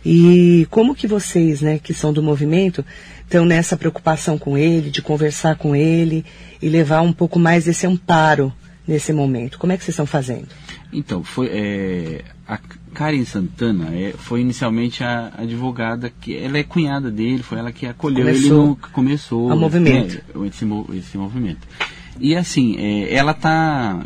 E 0.07 0.69
como 0.71 0.95
que 0.95 1.09
vocês, 1.09 1.62
né, 1.62 1.81
que 1.83 1.93
são 1.93 2.12
do 2.12 2.23
movimento, 2.23 2.85
estão 3.25 3.45
nessa 3.45 3.77
preocupação 3.77 4.38
com 4.38 4.57
ele, 4.57 4.88
de 4.88 5.03
conversar 5.03 5.57
com 5.57 5.75
ele 5.75 6.25
e 6.62 6.69
levar 6.69 7.01
um 7.01 7.12
pouco 7.12 7.40
mais 7.40 7.64
desse 7.64 7.88
amparo 7.88 8.53
nesse 8.87 9.12
momento? 9.12 9.59
Como 9.59 9.73
é 9.73 9.77
que 9.77 9.83
vocês 9.83 9.95
estão 9.95 10.07
fazendo? 10.07 10.47
Então, 10.93 11.25
foi 11.25 11.49
é, 11.53 12.25
a 12.47 12.57
Karen 12.92 13.24
Santana 13.24 13.94
é, 13.94 14.12
foi 14.16 14.40
inicialmente 14.40 15.03
a, 15.03 15.33
advogada 15.38 16.12
que 16.20 16.37
ela 16.37 16.59
é 16.59 16.62
cunhada 16.62 17.11
dele, 17.11 17.42
foi 17.42 17.59
ela 17.59 17.72
que 17.72 17.87
acolheu 17.87 18.24
começou 18.24 18.62
ele 18.62 18.68
no 18.68 18.76
começou 18.92 19.53
o 19.53 19.57
movimento, 19.57 20.14
né, 20.14 20.46
esse, 20.46 20.66
esse 20.98 21.18
movimento. 21.18 21.66
E 22.18 22.37
assim, 22.37 22.76
é, 22.79 23.14
ela 23.14 23.33
está 23.33 24.03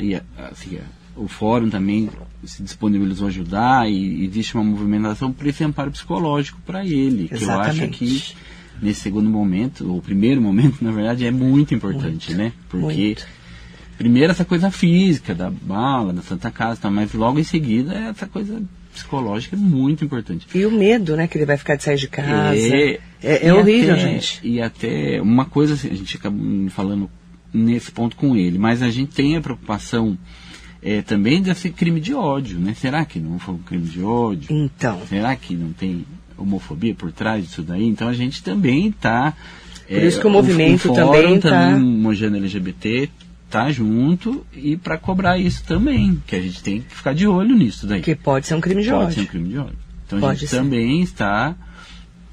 assim, 0.50 0.78
o 1.16 1.28
fórum 1.28 1.70
também 1.70 2.08
se 2.44 2.62
disponibilizou 2.62 3.26
a 3.26 3.30
ajudar 3.30 3.90
e 3.90 4.24
existe 4.24 4.54
uma 4.54 4.64
movimentação 4.64 5.32
para 5.32 5.48
esse 5.48 5.64
amparo 5.64 5.90
psicológico 5.90 6.60
para 6.66 6.84
ele, 6.84 7.28
Exatamente. 7.30 7.38
que 7.38 7.44
eu 7.44 7.50
acho 7.50 7.98
que 7.98 8.34
nesse 8.82 9.00
segundo 9.00 9.28
momento, 9.28 9.90
ou 9.90 10.02
primeiro 10.02 10.40
momento, 10.40 10.78
na 10.82 10.92
verdade, 10.92 11.24
é 11.24 11.30
muito 11.30 11.74
importante, 11.74 12.34
muito, 12.34 12.36
né? 12.36 12.52
Porque 12.68 12.84
muito. 12.84 13.26
Primeiro 13.96 14.32
essa 14.32 14.44
coisa 14.44 14.70
física 14.70 15.34
da 15.34 15.50
bala, 15.50 16.12
da 16.12 16.22
Santa 16.22 16.50
Casa, 16.50 16.80
tá, 16.80 16.90
mas 16.90 17.12
logo 17.12 17.38
em 17.38 17.44
seguida 17.44 17.94
essa 17.94 18.26
coisa 18.26 18.62
psicológica 18.94 19.56
é 19.56 19.58
muito 19.58 20.04
importante. 20.04 20.46
E 20.54 20.64
o 20.64 20.70
medo, 20.70 21.16
né, 21.16 21.26
que 21.26 21.36
ele 21.36 21.44
vai 21.44 21.56
ficar 21.56 21.74
de 21.76 21.82
sair 21.82 21.96
de 21.96 22.08
casa. 22.08 22.56
É, 22.56 23.00
é, 23.22 23.48
é 23.48 23.54
horrível, 23.54 23.94
até, 23.94 24.02
gente. 24.02 24.40
E 24.42 24.60
até 24.60 25.20
uma 25.20 25.44
coisa, 25.44 25.74
assim, 25.74 25.90
a 25.90 25.94
gente 25.94 26.16
acaba 26.16 26.36
falando 26.70 27.10
nesse 27.52 27.90
ponto 27.90 28.16
com 28.16 28.36
ele, 28.36 28.58
mas 28.58 28.82
a 28.82 28.90
gente 28.90 29.14
tem 29.14 29.36
a 29.36 29.40
preocupação 29.40 30.16
é, 30.82 31.02
também 31.02 31.42
desse 31.42 31.70
crime 31.70 32.00
de 32.00 32.14
ódio, 32.14 32.58
né? 32.58 32.74
Será 32.74 33.04
que 33.04 33.18
não 33.18 33.38
foi 33.38 33.54
um 33.54 33.58
crime 33.58 33.86
de 33.86 34.02
ódio? 34.02 34.48
Então. 34.50 35.00
Será 35.08 35.34
que 35.34 35.54
não 35.54 35.72
tem 35.72 36.04
homofobia 36.36 36.94
por 36.94 37.12
trás 37.12 37.44
disso 37.44 37.62
daí? 37.62 37.84
Então 37.84 38.08
a 38.08 38.12
gente 38.12 38.42
também 38.42 38.88
está. 38.88 39.34
Por 39.86 39.98
é, 39.98 40.06
isso 40.06 40.20
que 40.20 40.26
o 40.26 40.30
movimento 40.30 40.88
o, 40.88 40.92
o 40.92 40.94
também 40.94 41.36
está. 41.36 41.70
Também, 41.70 41.80
Mojana 41.80 42.36
LGBT 42.38 43.10
tá 43.54 43.70
junto 43.70 44.44
e 44.52 44.76
para 44.76 44.98
cobrar 44.98 45.38
isso 45.38 45.62
também, 45.62 46.20
que 46.26 46.34
a 46.34 46.40
gente 46.40 46.60
tem 46.60 46.80
que 46.80 46.92
ficar 46.92 47.14
de 47.14 47.24
olho 47.24 47.54
nisso 47.54 47.86
daí. 47.86 48.02
Que 48.02 48.16
pode 48.16 48.48
ser 48.48 48.56
um 48.56 48.60
crime 48.60 48.82
de 48.82 48.90
pode 48.90 49.04
ódio. 49.04 49.14
Pode 49.14 49.14
ser 49.14 49.20
um 49.20 49.30
crime 49.30 49.48
de 49.48 49.58
ódio. 49.58 49.78
Então 50.04 50.18
pode 50.18 50.32
a 50.32 50.34
gente 50.34 50.50
ser. 50.50 50.56
também 50.56 51.02
está, 51.02 51.54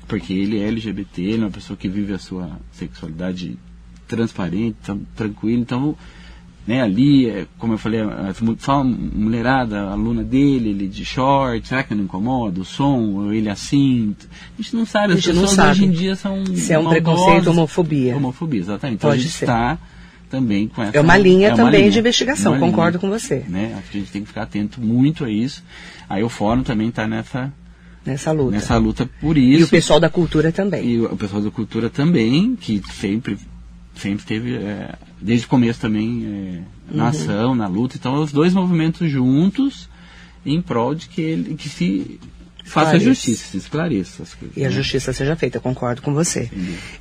porque 0.08 0.34
ele 0.34 0.60
é 0.60 0.68
LGBT, 0.68 1.22
ele 1.22 1.44
é 1.44 1.46
uma 1.46 1.52
pessoa 1.52 1.78
que 1.78 1.88
vive 1.88 2.12
a 2.12 2.18
sua 2.18 2.50
sexualidade 2.72 3.56
transparente, 4.08 4.78
tranquilo, 5.16 5.62
então 5.62 5.96
né, 6.66 6.82
ali, 6.82 7.30
é, 7.30 7.46
como 7.60 7.74
eu 7.74 7.78
falei, 7.78 8.02
só 8.58 8.84
mulherada, 8.84 9.80
aluna 9.90 10.24
dele, 10.24 10.70
ele 10.70 10.88
de 10.88 11.06
short, 11.06 11.68
será 11.68 11.84
que 11.84 11.94
não 11.94 12.06
incomoda? 12.06 12.62
O 12.62 12.66
som, 12.66 13.32
ele 13.32 13.50
assim? 13.50 14.16
A 14.58 14.62
gente 14.62 14.76
não 14.76 14.86
sabe, 14.88 15.14
as 15.14 15.22
pessoas 15.22 15.38
não 15.38 15.48
sabe. 15.48 15.70
hoje 15.70 15.86
em 15.86 15.92
dia 15.92 16.16
são. 16.16 16.44
Se 16.56 16.74
é 16.74 16.80
um 16.80 16.90
preconceito, 16.90 17.52
homofobia. 17.52 18.16
Homofobia, 18.16 18.60
exatamente. 18.60 18.98
Então 18.98 19.10
Pode 19.10 19.22
a 19.22 19.24
gente 19.24 19.34
está 19.34 19.78
também 20.32 20.68
com 20.70 20.82
essa. 20.82 20.98
É 20.98 21.02
uma 21.02 21.18
linha 21.18 21.50
é 21.50 21.52
uma 21.52 21.58
também 21.58 21.82
linha, 21.82 21.92
de 21.92 22.00
investigação, 22.00 22.58
concordo 22.58 22.98
linha, 22.98 23.02
com 23.02 23.10
você. 23.10 23.46
Né? 23.48 23.78
A 23.78 23.94
gente 23.94 24.12
tem 24.12 24.22
que 24.22 24.30
ficar 24.30 24.44
atento 24.44 24.80
muito 24.80 25.26
a 25.26 25.30
isso. 25.30 25.62
Aí 26.10 26.24
o 26.24 26.30
fórum 26.30 26.64
também 26.64 26.88
está 26.88 27.06
nessa. 27.06 27.54
Nessa 28.04 28.32
luta. 28.32 28.52
Nessa 28.52 28.78
luta 28.78 29.08
por 29.20 29.38
isso. 29.38 29.60
E 29.60 29.64
o 29.64 29.68
pessoal 29.68 30.00
da 30.00 30.10
cultura 30.10 30.52
também. 30.52 30.84
E 30.88 31.02
o 31.02 31.16
pessoal 31.18 31.42
da 31.42 31.52
cultura 31.52 31.90
também, 31.90 32.56
que 32.56 32.82
sempre 32.94 33.38
sempre 33.96 34.26
teve, 34.26 34.56
é, 34.56 34.96
desde 35.20 35.46
o 35.46 35.50
começo 35.50 35.80
também, 35.80 36.26
é, 36.26 36.96
na 36.96 37.04
uhum. 37.04 37.10
ação, 37.10 37.56
na 37.56 37.68
luta. 37.68 37.98
Então, 37.98 38.16
os 38.16 38.32
dois 38.32 38.54
movimentos 38.54 39.12
juntos 39.12 39.90
em 40.46 40.62
prol 40.62 40.96
de 40.96 41.08
que 41.08 41.22
ele 41.22 41.56
que 41.56 41.70
se 41.70 42.20
faça 42.64 43.00
justiça, 43.00 43.52
se 43.52 43.58
esclareça 43.58 44.24
as 44.24 44.34
coisas. 44.34 44.58
E 44.58 44.62
né? 44.62 44.68
a 44.68 44.70
justiça 44.70 45.14
seja 45.14 45.36
feita, 45.36 45.60
concordo 45.60 46.02
com 46.02 46.14
você. 46.14 46.50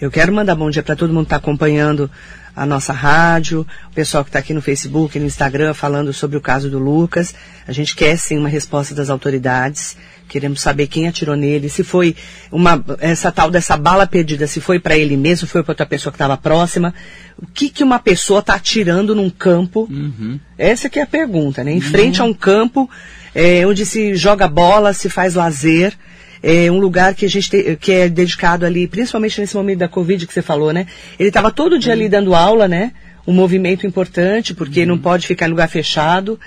Eu 0.00 0.10
quero 0.10 0.32
mandar 0.32 0.54
bom 0.54 0.68
dia 0.68 0.82
para 0.82 0.96
todo 0.96 1.12
mundo 1.12 1.24
que 1.24 1.26
está 1.26 1.36
acompanhando 1.36 2.10
a 2.54 2.66
nossa 2.66 2.92
rádio, 2.92 3.66
o 3.90 3.94
pessoal 3.94 4.24
que 4.24 4.30
está 4.30 4.38
aqui 4.38 4.52
no 4.52 4.62
Facebook, 4.62 5.18
no 5.18 5.26
Instagram, 5.26 5.74
falando 5.74 6.12
sobre 6.12 6.36
o 6.36 6.40
caso 6.40 6.68
do 6.68 6.78
Lucas. 6.78 7.34
A 7.66 7.72
gente 7.72 7.94
quer 7.94 8.16
sim 8.16 8.38
uma 8.38 8.48
resposta 8.48 8.94
das 8.94 9.10
autoridades. 9.10 9.96
Queremos 10.28 10.60
saber 10.60 10.86
quem 10.86 11.08
atirou 11.08 11.34
nele, 11.34 11.68
se 11.68 11.82
foi 11.82 12.14
uma 12.52 12.84
essa 13.00 13.32
tal 13.32 13.50
dessa 13.50 13.76
bala 13.76 14.06
perdida, 14.06 14.46
se 14.46 14.60
foi 14.60 14.78
para 14.78 14.96
ele 14.96 15.16
mesmo, 15.16 15.48
foi 15.48 15.62
para 15.62 15.72
outra 15.72 15.86
pessoa 15.86 16.12
que 16.12 16.16
estava 16.16 16.36
próxima. 16.36 16.94
O 17.36 17.46
que 17.46 17.68
que 17.68 17.82
uma 17.82 17.98
pessoa 17.98 18.38
está 18.38 18.54
atirando 18.54 19.14
num 19.14 19.28
campo? 19.28 19.88
Uhum. 19.90 20.38
Essa 20.56 20.88
que 20.88 21.00
é 21.00 21.02
a 21.02 21.06
pergunta, 21.06 21.64
né? 21.64 21.72
Em 21.72 21.76
uhum. 21.76 21.80
frente 21.80 22.20
a 22.20 22.24
um 22.24 22.32
campo 22.32 22.88
é, 23.34 23.66
onde 23.66 23.84
se 23.84 24.14
joga 24.14 24.46
bola, 24.46 24.92
se 24.92 25.08
faz 25.08 25.34
lazer 25.34 25.96
é 26.42 26.70
um 26.70 26.78
lugar 26.78 27.14
que 27.14 27.26
a 27.26 27.28
gente 27.28 27.50
te, 27.50 27.76
que 27.76 27.92
é 27.92 28.08
dedicado 28.08 28.64
ali, 28.64 28.86
principalmente 28.86 29.40
nesse 29.40 29.54
momento 29.54 29.78
da 29.78 29.88
Covid 29.88 30.26
que 30.26 30.32
você 30.32 30.42
falou, 30.42 30.72
né? 30.72 30.86
Ele 31.18 31.28
estava 31.28 31.50
todo 31.50 31.78
dia 31.78 31.92
ali 31.92 32.08
dando 32.08 32.34
aula, 32.34 32.66
né? 32.66 32.92
Um 33.26 33.32
movimento 33.32 33.86
importante, 33.86 34.54
porque 34.54 34.80
uhum. 34.80 34.86
não 34.86 34.98
pode 34.98 35.26
ficar 35.26 35.46
em 35.46 35.50
lugar 35.50 35.68
fechado. 35.68 36.40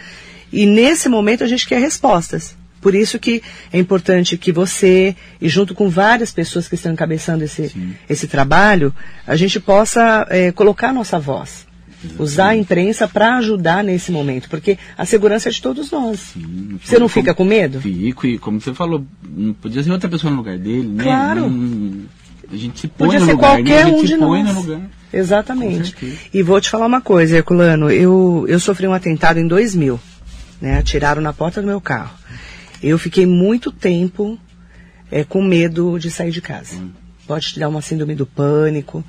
E 0.52 0.66
nesse 0.66 1.08
momento 1.10 1.44
a 1.44 1.48
gente 1.48 1.68
quer 1.68 1.80
respostas. 1.80 2.56
Por 2.82 2.94
isso 2.94 3.18
que 3.18 3.42
é 3.72 3.80
importante 3.80 4.38
que 4.38 4.52
você, 4.52 5.16
e 5.40 5.48
junto 5.48 5.74
com 5.74 5.90
várias 5.90 6.34
pessoas 6.34 6.68
que 6.68 6.76
estão 6.76 6.92
encabeçando 6.92 7.44
esse, 7.44 7.74
esse 8.10 8.28
trabalho, 8.28 8.94
a 9.26 9.38
gente 9.38 9.58
possa 9.58 10.28
é, 10.30 10.52
colocar 10.52 10.90
a 10.90 10.94
nossa 10.94 11.18
voz. 11.18 11.66
Usar 12.20 12.50
a 12.50 12.56
imprensa 12.56 13.08
para 13.08 13.38
ajudar 13.38 13.84
nesse 13.84 14.12
momento, 14.12 14.50
porque 14.50 14.78
a 14.98 15.06
segurança 15.06 15.50
é 15.50 15.52
de 15.52 15.62
todos 15.62 15.92
nós. 15.92 16.20
Sim, 16.34 16.80
você 16.84 17.00
não 17.00 17.08
fica 17.08 17.34
com 17.34 17.44
medo? 17.44 17.80
Fico, 17.82 18.28
e 18.28 18.38
como 18.38 18.60
você 18.60 18.74
falou, 18.74 19.06
podia 19.62 19.82
ser 19.84 19.92
outra 19.92 20.10
pessoa 20.10 20.32
no 20.32 20.38
lugar 20.38 20.58
dele, 20.58 20.88
né? 20.88 21.04
Claro. 21.04 21.50
Não, 21.50 22.06
a 22.52 22.56
gente 22.56 22.80
se 22.80 22.88
põe 22.88 23.08
Podia 23.08 23.20
no 23.20 23.26
ser 23.26 23.32
lugar, 23.34 23.56
qualquer 23.56 23.66
né? 23.66 23.82
a 23.82 23.86
gente 23.86 24.02
um 24.02 24.06
de 24.06 24.18
nós. 24.18 24.68
Exatamente. 25.12 25.96
E 26.34 26.42
vou 26.42 26.60
te 26.60 26.70
falar 26.70 26.88
uma 26.88 27.02
coisa, 27.02 27.38
Herculano. 27.38 27.90
Eu, 27.90 28.46
eu 28.48 28.60
sofri 28.60 28.88
um 28.88 28.94
atentado 28.94 29.40
em 29.40 29.48
2000. 29.48 30.00
Né? 30.60 30.78
Atiraram 30.78 31.22
na 31.22 31.34
porta 31.34 31.62
do 31.62 31.68
meu 31.68 31.80
carro. 31.80 32.16
Eu 32.82 32.98
fiquei 32.98 33.26
muito 33.26 33.72
tempo 33.72 34.38
é, 35.12 35.24
com 35.24 35.42
medo 35.42 35.98
de 36.00 36.10
sair 36.10 36.32
de 36.32 36.42
casa. 36.42 36.76
Hum. 36.76 36.92
Pode 37.28 37.54
te 37.54 37.60
dar 37.60 37.70
uma 37.70 37.82
síndrome 37.82 38.16
do 38.16 38.26
pânico. 38.26 39.04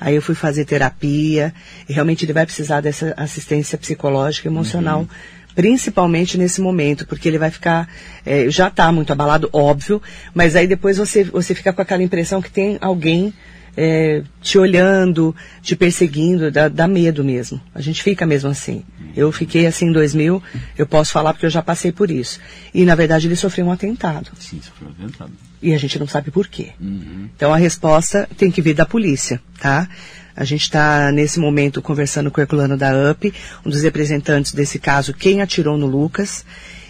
Aí 0.00 0.14
eu 0.14 0.22
fui 0.22 0.34
fazer 0.34 0.64
terapia. 0.64 1.52
E 1.88 1.92
realmente 1.92 2.24
ele 2.24 2.32
vai 2.32 2.46
precisar 2.46 2.80
dessa 2.80 3.12
assistência 3.16 3.76
psicológica 3.76 4.48
e 4.48 4.50
emocional. 4.50 5.00
Uhum. 5.00 5.08
Principalmente 5.54 6.38
nesse 6.38 6.60
momento, 6.60 7.06
porque 7.06 7.28
ele 7.28 7.38
vai 7.38 7.50
ficar, 7.50 7.88
é, 8.24 8.48
já 8.48 8.68
está 8.68 8.90
muito 8.90 9.12
abalado, 9.12 9.50
óbvio, 9.52 10.00
mas 10.32 10.54
aí 10.54 10.66
depois 10.66 10.96
você, 10.96 11.24
você 11.24 11.54
fica 11.54 11.72
com 11.72 11.82
aquela 11.82 12.02
impressão 12.02 12.40
que 12.40 12.50
tem 12.50 12.78
alguém 12.80 13.34
é, 13.76 14.22
te 14.40 14.58
olhando, 14.58 15.34
te 15.62 15.76
perseguindo, 15.76 16.50
dá, 16.50 16.68
dá, 16.68 16.88
medo 16.88 17.24
mesmo. 17.24 17.60
A 17.74 17.80
gente 17.80 18.02
fica 18.02 18.26
mesmo 18.26 18.50
assim. 18.50 18.84
Eu 19.16 19.32
fiquei 19.32 19.66
assim 19.66 19.86
em 19.86 19.92
2000, 19.92 20.42
eu 20.78 20.86
posso 20.86 21.12
falar 21.12 21.32
porque 21.32 21.46
eu 21.46 21.50
já 21.50 21.62
passei 21.62 21.90
por 21.90 22.10
isso. 22.10 22.38
E 22.72 22.84
na 22.84 22.94
verdade 22.94 23.26
ele 23.26 23.36
sofreu 23.36 23.66
um 23.66 23.72
atentado. 23.72 24.30
Sim, 24.38 24.60
sofreu 24.62 24.88
um 24.88 24.92
atentado. 24.92 25.32
E 25.62 25.74
a 25.74 25.78
gente 25.78 25.98
não 25.98 26.06
sabe 26.06 26.30
por 26.30 26.46
quê. 26.46 26.70
Uhum. 26.80 27.28
Então 27.34 27.52
a 27.52 27.56
resposta 27.56 28.28
tem 28.36 28.50
que 28.50 28.62
vir 28.62 28.74
da 28.74 28.86
polícia, 28.86 29.40
tá? 29.60 29.88
A 30.36 30.44
gente 30.44 30.62
está 30.62 31.10
nesse 31.12 31.38
momento 31.40 31.82
conversando 31.82 32.30
com 32.30 32.40
o 32.40 32.42
Herculano 32.42 32.76
da 32.76 33.10
UP, 33.10 33.34
um 33.66 33.70
dos 33.70 33.82
representantes 33.82 34.52
desse 34.52 34.78
caso, 34.78 35.12
quem 35.12 35.42
atirou 35.42 35.76
no 35.76 35.86
Lucas 35.86 36.44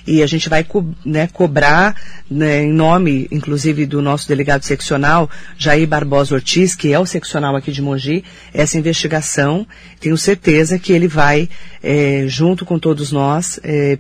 e 0.07 0.23
a 0.23 0.27
gente 0.27 0.49
vai 0.49 0.65
co 0.65 0.85
né, 1.05 1.29
cobrar, 1.33 1.95
né, 2.31 2.63
em 2.63 2.73
nome, 2.73 3.29
inclusive, 3.31 3.87
do 3.87 4.01
nosso 4.01 4.29
delegado 4.29 4.63
seccional, 4.63 5.29
Jair 5.57 5.87
Barbosa 5.87 6.35
Ortiz, 6.35 6.75
que 6.75 6.93
é 6.93 6.99
o 6.99 7.07
seccional 7.07 7.57
aqui 7.57 7.73
de 7.73 7.83
Mogi, 7.83 8.25
essa 8.53 8.79
investigação. 8.79 9.67
Tenho 10.01 10.17
certeza 10.17 10.79
que 10.79 10.93
ele 10.93 11.09
vai, 11.09 11.49
é, 11.83 12.25
junto 12.27 12.65
com 12.65 12.79
todos 12.79 13.13
nós, 13.13 13.61
é, 13.63 13.99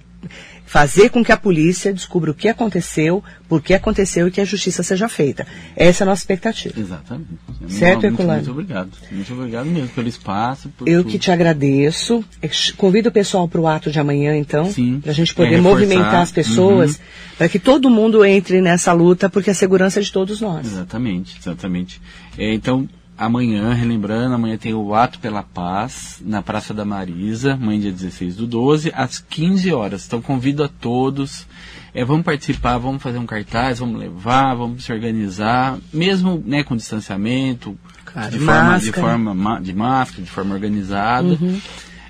fazer 0.71 1.11
com 1.11 1.25
que 1.25 1.33
a 1.33 1.37
polícia 1.37 1.93
descubra 1.93 2.31
o 2.31 2.35
que 2.35 2.49
aconteceu, 2.49 3.25
por 3.49 3.61
que 3.61 3.75
aconteceu 3.75 4.29
e 4.29 4.31
que 4.31 4.41
a 4.41 4.45
justiça 4.45 4.85
seja 4.85 5.09
feita. 5.09 5.45
Essa 5.75 6.03
é 6.03 6.07
a 6.07 6.07
nossa 6.11 6.23
expectativa. 6.23 6.79
Exatamente. 6.79 7.27
Certo, 7.69 8.03
muito, 8.03 8.07
Herculano? 8.07 8.35
muito 8.37 8.51
obrigado. 8.53 8.91
Muito 9.11 9.33
obrigado 9.35 9.67
mesmo 9.67 9.89
pelo 9.89 10.07
espaço. 10.07 10.69
Por 10.79 10.87
Eu 10.89 11.05
que 11.05 11.19
te 11.19 11.29
agradeço. 11.33 12.25
Convido 12.77 13.09
o 13.09 13.13
pessoal 13.13 13.49
para 13.49 13.61
o 13.61 13.67
ato 13.67 13.91
de 13.91 13.99
amanhã, 13.99 14.37
então, 14.37 14.73
para 15.03 15.11
a 15.11 15.15
gente 15.15 15.33
É, 15.33 15.35
poder 15.35 15.57
reforçar. 15.57 15.69
movimentar 15.75 16.21
as 16.23 16.31
pessoas, 16.31 16.93
Uhum. 16.93 16.99
para 17.37 17.49
que 17.49 17.59
todo 17.59 17.91
mundo 17.91 18.25
entre 18.25 18.61
nessa 18.61 18.93
luta, 18.93 19.29
porque 19.29 19.51
a 19.51 19.55
segurança 19.55 19.99
é 19.99 20.03
de 20.05 20.13
todos 20.13 20.41
nós. 20.41 20.65
Exatamente, 20.69 21.37
exatamente. 21.37 22.01
É, 22.39 22.55
então, 22.55 22.89
amanhã, 23.21 23.75
relembrando, 23.75 24.35
amanhã 24.35 24.57
tem 24.57 24.73
o 24.73 24.95
Ato 24.95 25.19
pela 25.19 25.43
Paz, 25.43 26.23
na 26.25 26.41
Praça 26.41 26.73
da 26.73 26.87
Marisa, 26.87 27.53
amanhã 27.53 27.79
dia 27.81 27.93
16 27.93 28.35
do 28.37 28.47
12, 28.47 28.91
às 28.97 29.19
15 29.19 29.71
horas. 29.73 30.07
Então, 30.07 30.23
convido 30.23 30.65
a 30.65 30.69
todos. 30.69 31.47
É, 31.95 32.03
vamos 32.05 32.25
participar, 32.25 32.79
vamos 32.79 33.03
fazer 33.03 33.19
um 33.19 33.27
cartaz, 33.27 33.79
vamos 33.81 34.01
levar, 34.01 34.55
vamos 34.55 34.85
se 34.85 34.93
organizar, 34.93 35.77
mesmo 35.93 36.43
né, 36.47 36.65
com 36.65 36.75
distanciamento, 36.75 37.79
Claro, 38.07 38.31
de, 38.31 38.39
forma, 38.39 38.79
de 38.79 38.93
forma 38.93 39.35
ma- 39.35 39.61
de 39.61 39.73
máscara, 39.75 40.23
de 40.23 40.31
forma 40.31 40.55
organizada. 40.55 41.29
Uhum. 41.29 41.61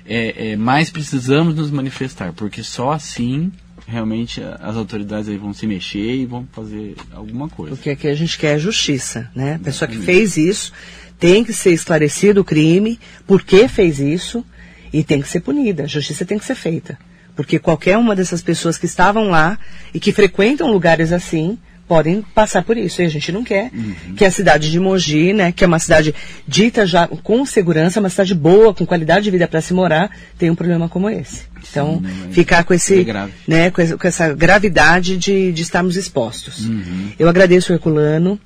É, 0.05 0.51
é, 0.51 0.55
mas 0.55 0.89
precisamos 0.89 1.55
nos 1.55 1.69
manifestar, 1.69 2.31
porque 2.33 2.63
só 2.63 2.91
assim 2.93 3.51
realmente 3.87 4.41
as 4.59 4.75
autoridades 4.75 5.29
aí 5.29 5.37
vão 5.37 5.53
se 5.53 5.67
mexer 5.67 6.15
e 6.15 6.25
vão 6.25 6.47
fazer 6.51 6.95
alguma 7.13 7.49
coisa. 7.49 7.75
Porque 7.75 7.89
aqui 7.89 8.07
a 8.07 8.15
gente 8.15 8.37
quer 8.37 8.57
justiça, 8.59 9.29
né? 9.35 9.55
A 9.55 9.59
pessoa 9.59 9.87
que 9.87 9.97
fez 9.97 10.37
isso 10.37 10.71
tem 11.19 11.43
que 11.43 11.53
ser 11.53 11.71
esclarecido 11.71 12.41
o 12.41 12.43
crime, 12.43 12.99
por 13.27 13.43
que 13.43 13.67
fez 13.67 13.99
isso, 13.99 14.43
e 14.91 15.03
tem 15.03 15.21
que 15.21 15.29
ser 15.29 15.41
punida. 15.41 15.83
A 15.83 15.87
justiça 15.87 16.25
tem 16.25 16.37
que 16.37 16.45
ser 16.45 16.55
feita. 16.55 16.97
Porque 17.35 17.59
qualquer 17.59 17.97
uma 17.97 18.15
dessas 18.15 18.41
pessoas 18.41 18.77
que 18.77 18.85
estavam 18.85 19.29
lá 19.29 19.57
e 19.93 19.99
que 19.99 20.11
frequentam 20.11 20.71
lugares 20.71 21.11
assim 21.11 21.57
podem 21.87 22.21
passar 22.21 22.63
por 22.63 22.77
isso. 22.77 23.01
E 23.01 23.05
a 23.05 23.09
gente 23.09 23.31
não 23.31 23.43
quer 23.43 23.69
que 24.15 24.25
a 24.25 24.31
cidade 24.31 24.71
de 24.71 24.79
Mogi, 24.79 25.33
né, 25.33 25.51
que 25.51 25.63
é 25.63 25.67
uma 25.67 25.79
cidade 25.79 26.15
dita 26.47 26.85
já 26.85 27.07
com 27.07 27.45
segurança, 27.45 27.99
uma 27.99 28.09
cidade 28.09 28.33
boa, 28.33 28.73
com 28.73 28.85
qualidade 28.85 29.25
de 29.25 29.31
vida 29.31 29.47
para 29.47 29.61
se 29.61 29.73
morar, 29.73 30.09
tenha 30.37 30.51
um 30.51 30.55
problema 30.55 30.87
como 30.87 31.09
esse. 31.09 31.50
Então, 31.69 31.99
mas 32.01 32.33
ficar 32.35 32.63
com 32.63 32.73
esse, 32.73 32.93
é 33.01 33.29
né, 33.47 33.69
com 33.71 33.81
essa, 33.81 33.97
com 33.97 34.07
essa 34.07 34.33
gravidade 34.33 35.17
de, 35.17 35.51
de 35.51 35.61
estarmos 35.61 35.95
expostos. 35.95 36.65
Uhum. 36.67 37.11
Eu 37.19 37.29
agradeço 37.29 37.71
o 37.71 37.75
Herculano, 37.75 38.39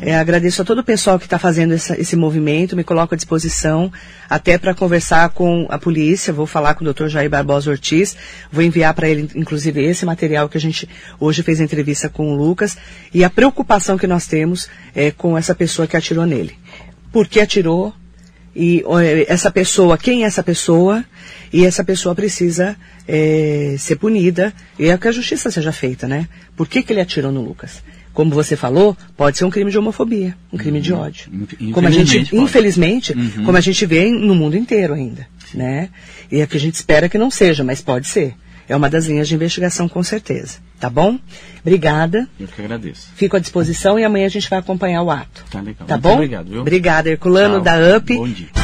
é, 0.00 0.14
agradeço 0.16 0.62
a 0.62 0.64
todo 0.64 0.78
o 0.78 0.84
pessoal 0.84 1.18
que 1.18 1.24
está 1.26 1.38
fazendo 1.38 1.74
essa- 1.74 2.00
esse 2.00 2.16
movimento, 2.16 2.76
me 2.76 2.84
coloco 2.84 3.14
à 3.14 3.16
disposição 3.16 3.92
até 4.28 4.56
para 4.56 4.74
conversar 4.74 5.28
com 5.30 5.66
a 5.68 5.78
polícia, 5.78 6.32
vou 6.32 6.46
falar 6.46 6.74
com 6.74 6.84
o 6.84 6.92
Dr. 6.92 7.08
Jair 7.08 7.28
Barbosa 7.28 7.70
Ortiz, 7.70 8.16
vou 8.52 8.62
enviar 8.62 8.94
para 8.94 9.08
ele, 9.08 9.28
inclusive, 9.34 9.82
esse 9.82 10.06
material 10.06 10.48
que 10.48 10.56
a 10.56 10.60
gente 10.60 10.88
hoje 11.18 11.42
fez 11.42 11.60
a 11.60 11.64
entrevista 11.64 12.08
com 12.08 12.32
o 12.32 12.36
Lucas 12.36 12.76
e 13.12 13.24
a 13.24 13.30
preocupação 13.30 13.98
que 13.98 14.06
nós 14.06 14.26
temos 14.26 14.68
é, 14.94 15.10
com 15.10 15.36
essa 15.36 15.54
pessoa 15.54 15.88
que 15.88 15.96
atirou 15.96 16.24
nele. 16.26 16.54
Por 17.12 17.26
que 17.26 17.40
atirou? 17.40 17.92
E 18.54 18.82
essa 19.28 19.50
pessoa, 19.50 19.96
quem 19.96 20.24
é 20.24 20.26
essa 20.26 20.42
pessoa? 20.42 21.04
E 21.52 21.64
essa 21.64 21.84
pessoa 21.84 22.14
precisa 22.14 22.76
eh, 23.06 23.76
ser 23.78 23.96
punida 23.96 24.52
e 24.78 24.86
é 24.88 24.96
que 24.98 25.08
a 25.08 25.12
justiça 25.12 25.50
seja 25.50 25.72
feita, 25.72 26.06
né? 26.08 26.28
Por 26.56 26.68
que, 26.68 26.82
que 26.82 26.92
ele 26.92 27.00
atirou 27.00 27.30
no 27.32 27.42
Lucas? 27.42 27.82
Como 28.12 28.32
você 28.32 28.56
falou, 28.56 28.96
pode 29.16 29.38
ser 29.38 29.44
um 29.44 29.50
crime 29.50 29.70
de 29.70 29.78
homofobia, 29.78 30.36
um 30.52 30.58
crime 30.58 30.80
de 30.80 30.92
ódio. 30.92 31.30
Como 31.72 31.86
a 31.86 31.90
gente, 31.90 32.18
infelizmente 32.18 32.30
pode. 32.30 32.42
infelizmente, 32.42 33.12
Uhum. 33.12 33.44
como 33.44 33.56
a 33.56 33.60
gente 33.60 33.86
vê 33.86 34.10
no 34.10 34.34
mundo 34.34 34.56
inteiro 34.56 34.94
ainda, 34.94 35.26
né? 35.54 35.88
E 36.30 36.40
é 36.40 36.46
que 36.46 36.56
a 36.56 36.60
gente 36.60 36.74
espera 36.74 37.08
que 37.08 37.16
não 37.18 37.30
seja, 37.30 37.62
mas 37.62 37.80
pode 37.80 38.08
ser. 38.08 38.34
É 38.70 38.76
uma 38.76 38.88
das 38.88 39.06
linhas 39.06 39.26
de 39.26 39.34
investigação 39.34 39.88
com 39.88 40.00
certeza, 40.00 40.58
tá 40.78 40.88
bom? 40.88 41.18
Obrigada. 41.60 42.28
Eu 42.38 42.46
que 42.46 42.62
agradeço. 42.62 43.08
Fico 43.16 43.36
à 43.36 43.40
disposição 43.40 43.98
e 43.98 44.04
amanhã 44.04 44.26
a 44.26 44.28
gente 44.28 44.48
vai 44.48 44.60
acompanhar 44.60 45.02
o 45.02 45.10
ato. 45.10 45.44
Tá 45.50 45.60
legal. 45.60 45.88
Tá 45.88 45.94
Muito 45.94 46.02
bom? 46.04 46.14
obrigado, 46.14 46.48
viu? 46.48 46.60
Obrigada, 46.60 47.10
Herculano 47.10 47.54
Tchau. 47.56 47.64
da 47.64 47.96
UP. 47.96 48.14
Bom 48.16 48.28
dia. 48.28 48.59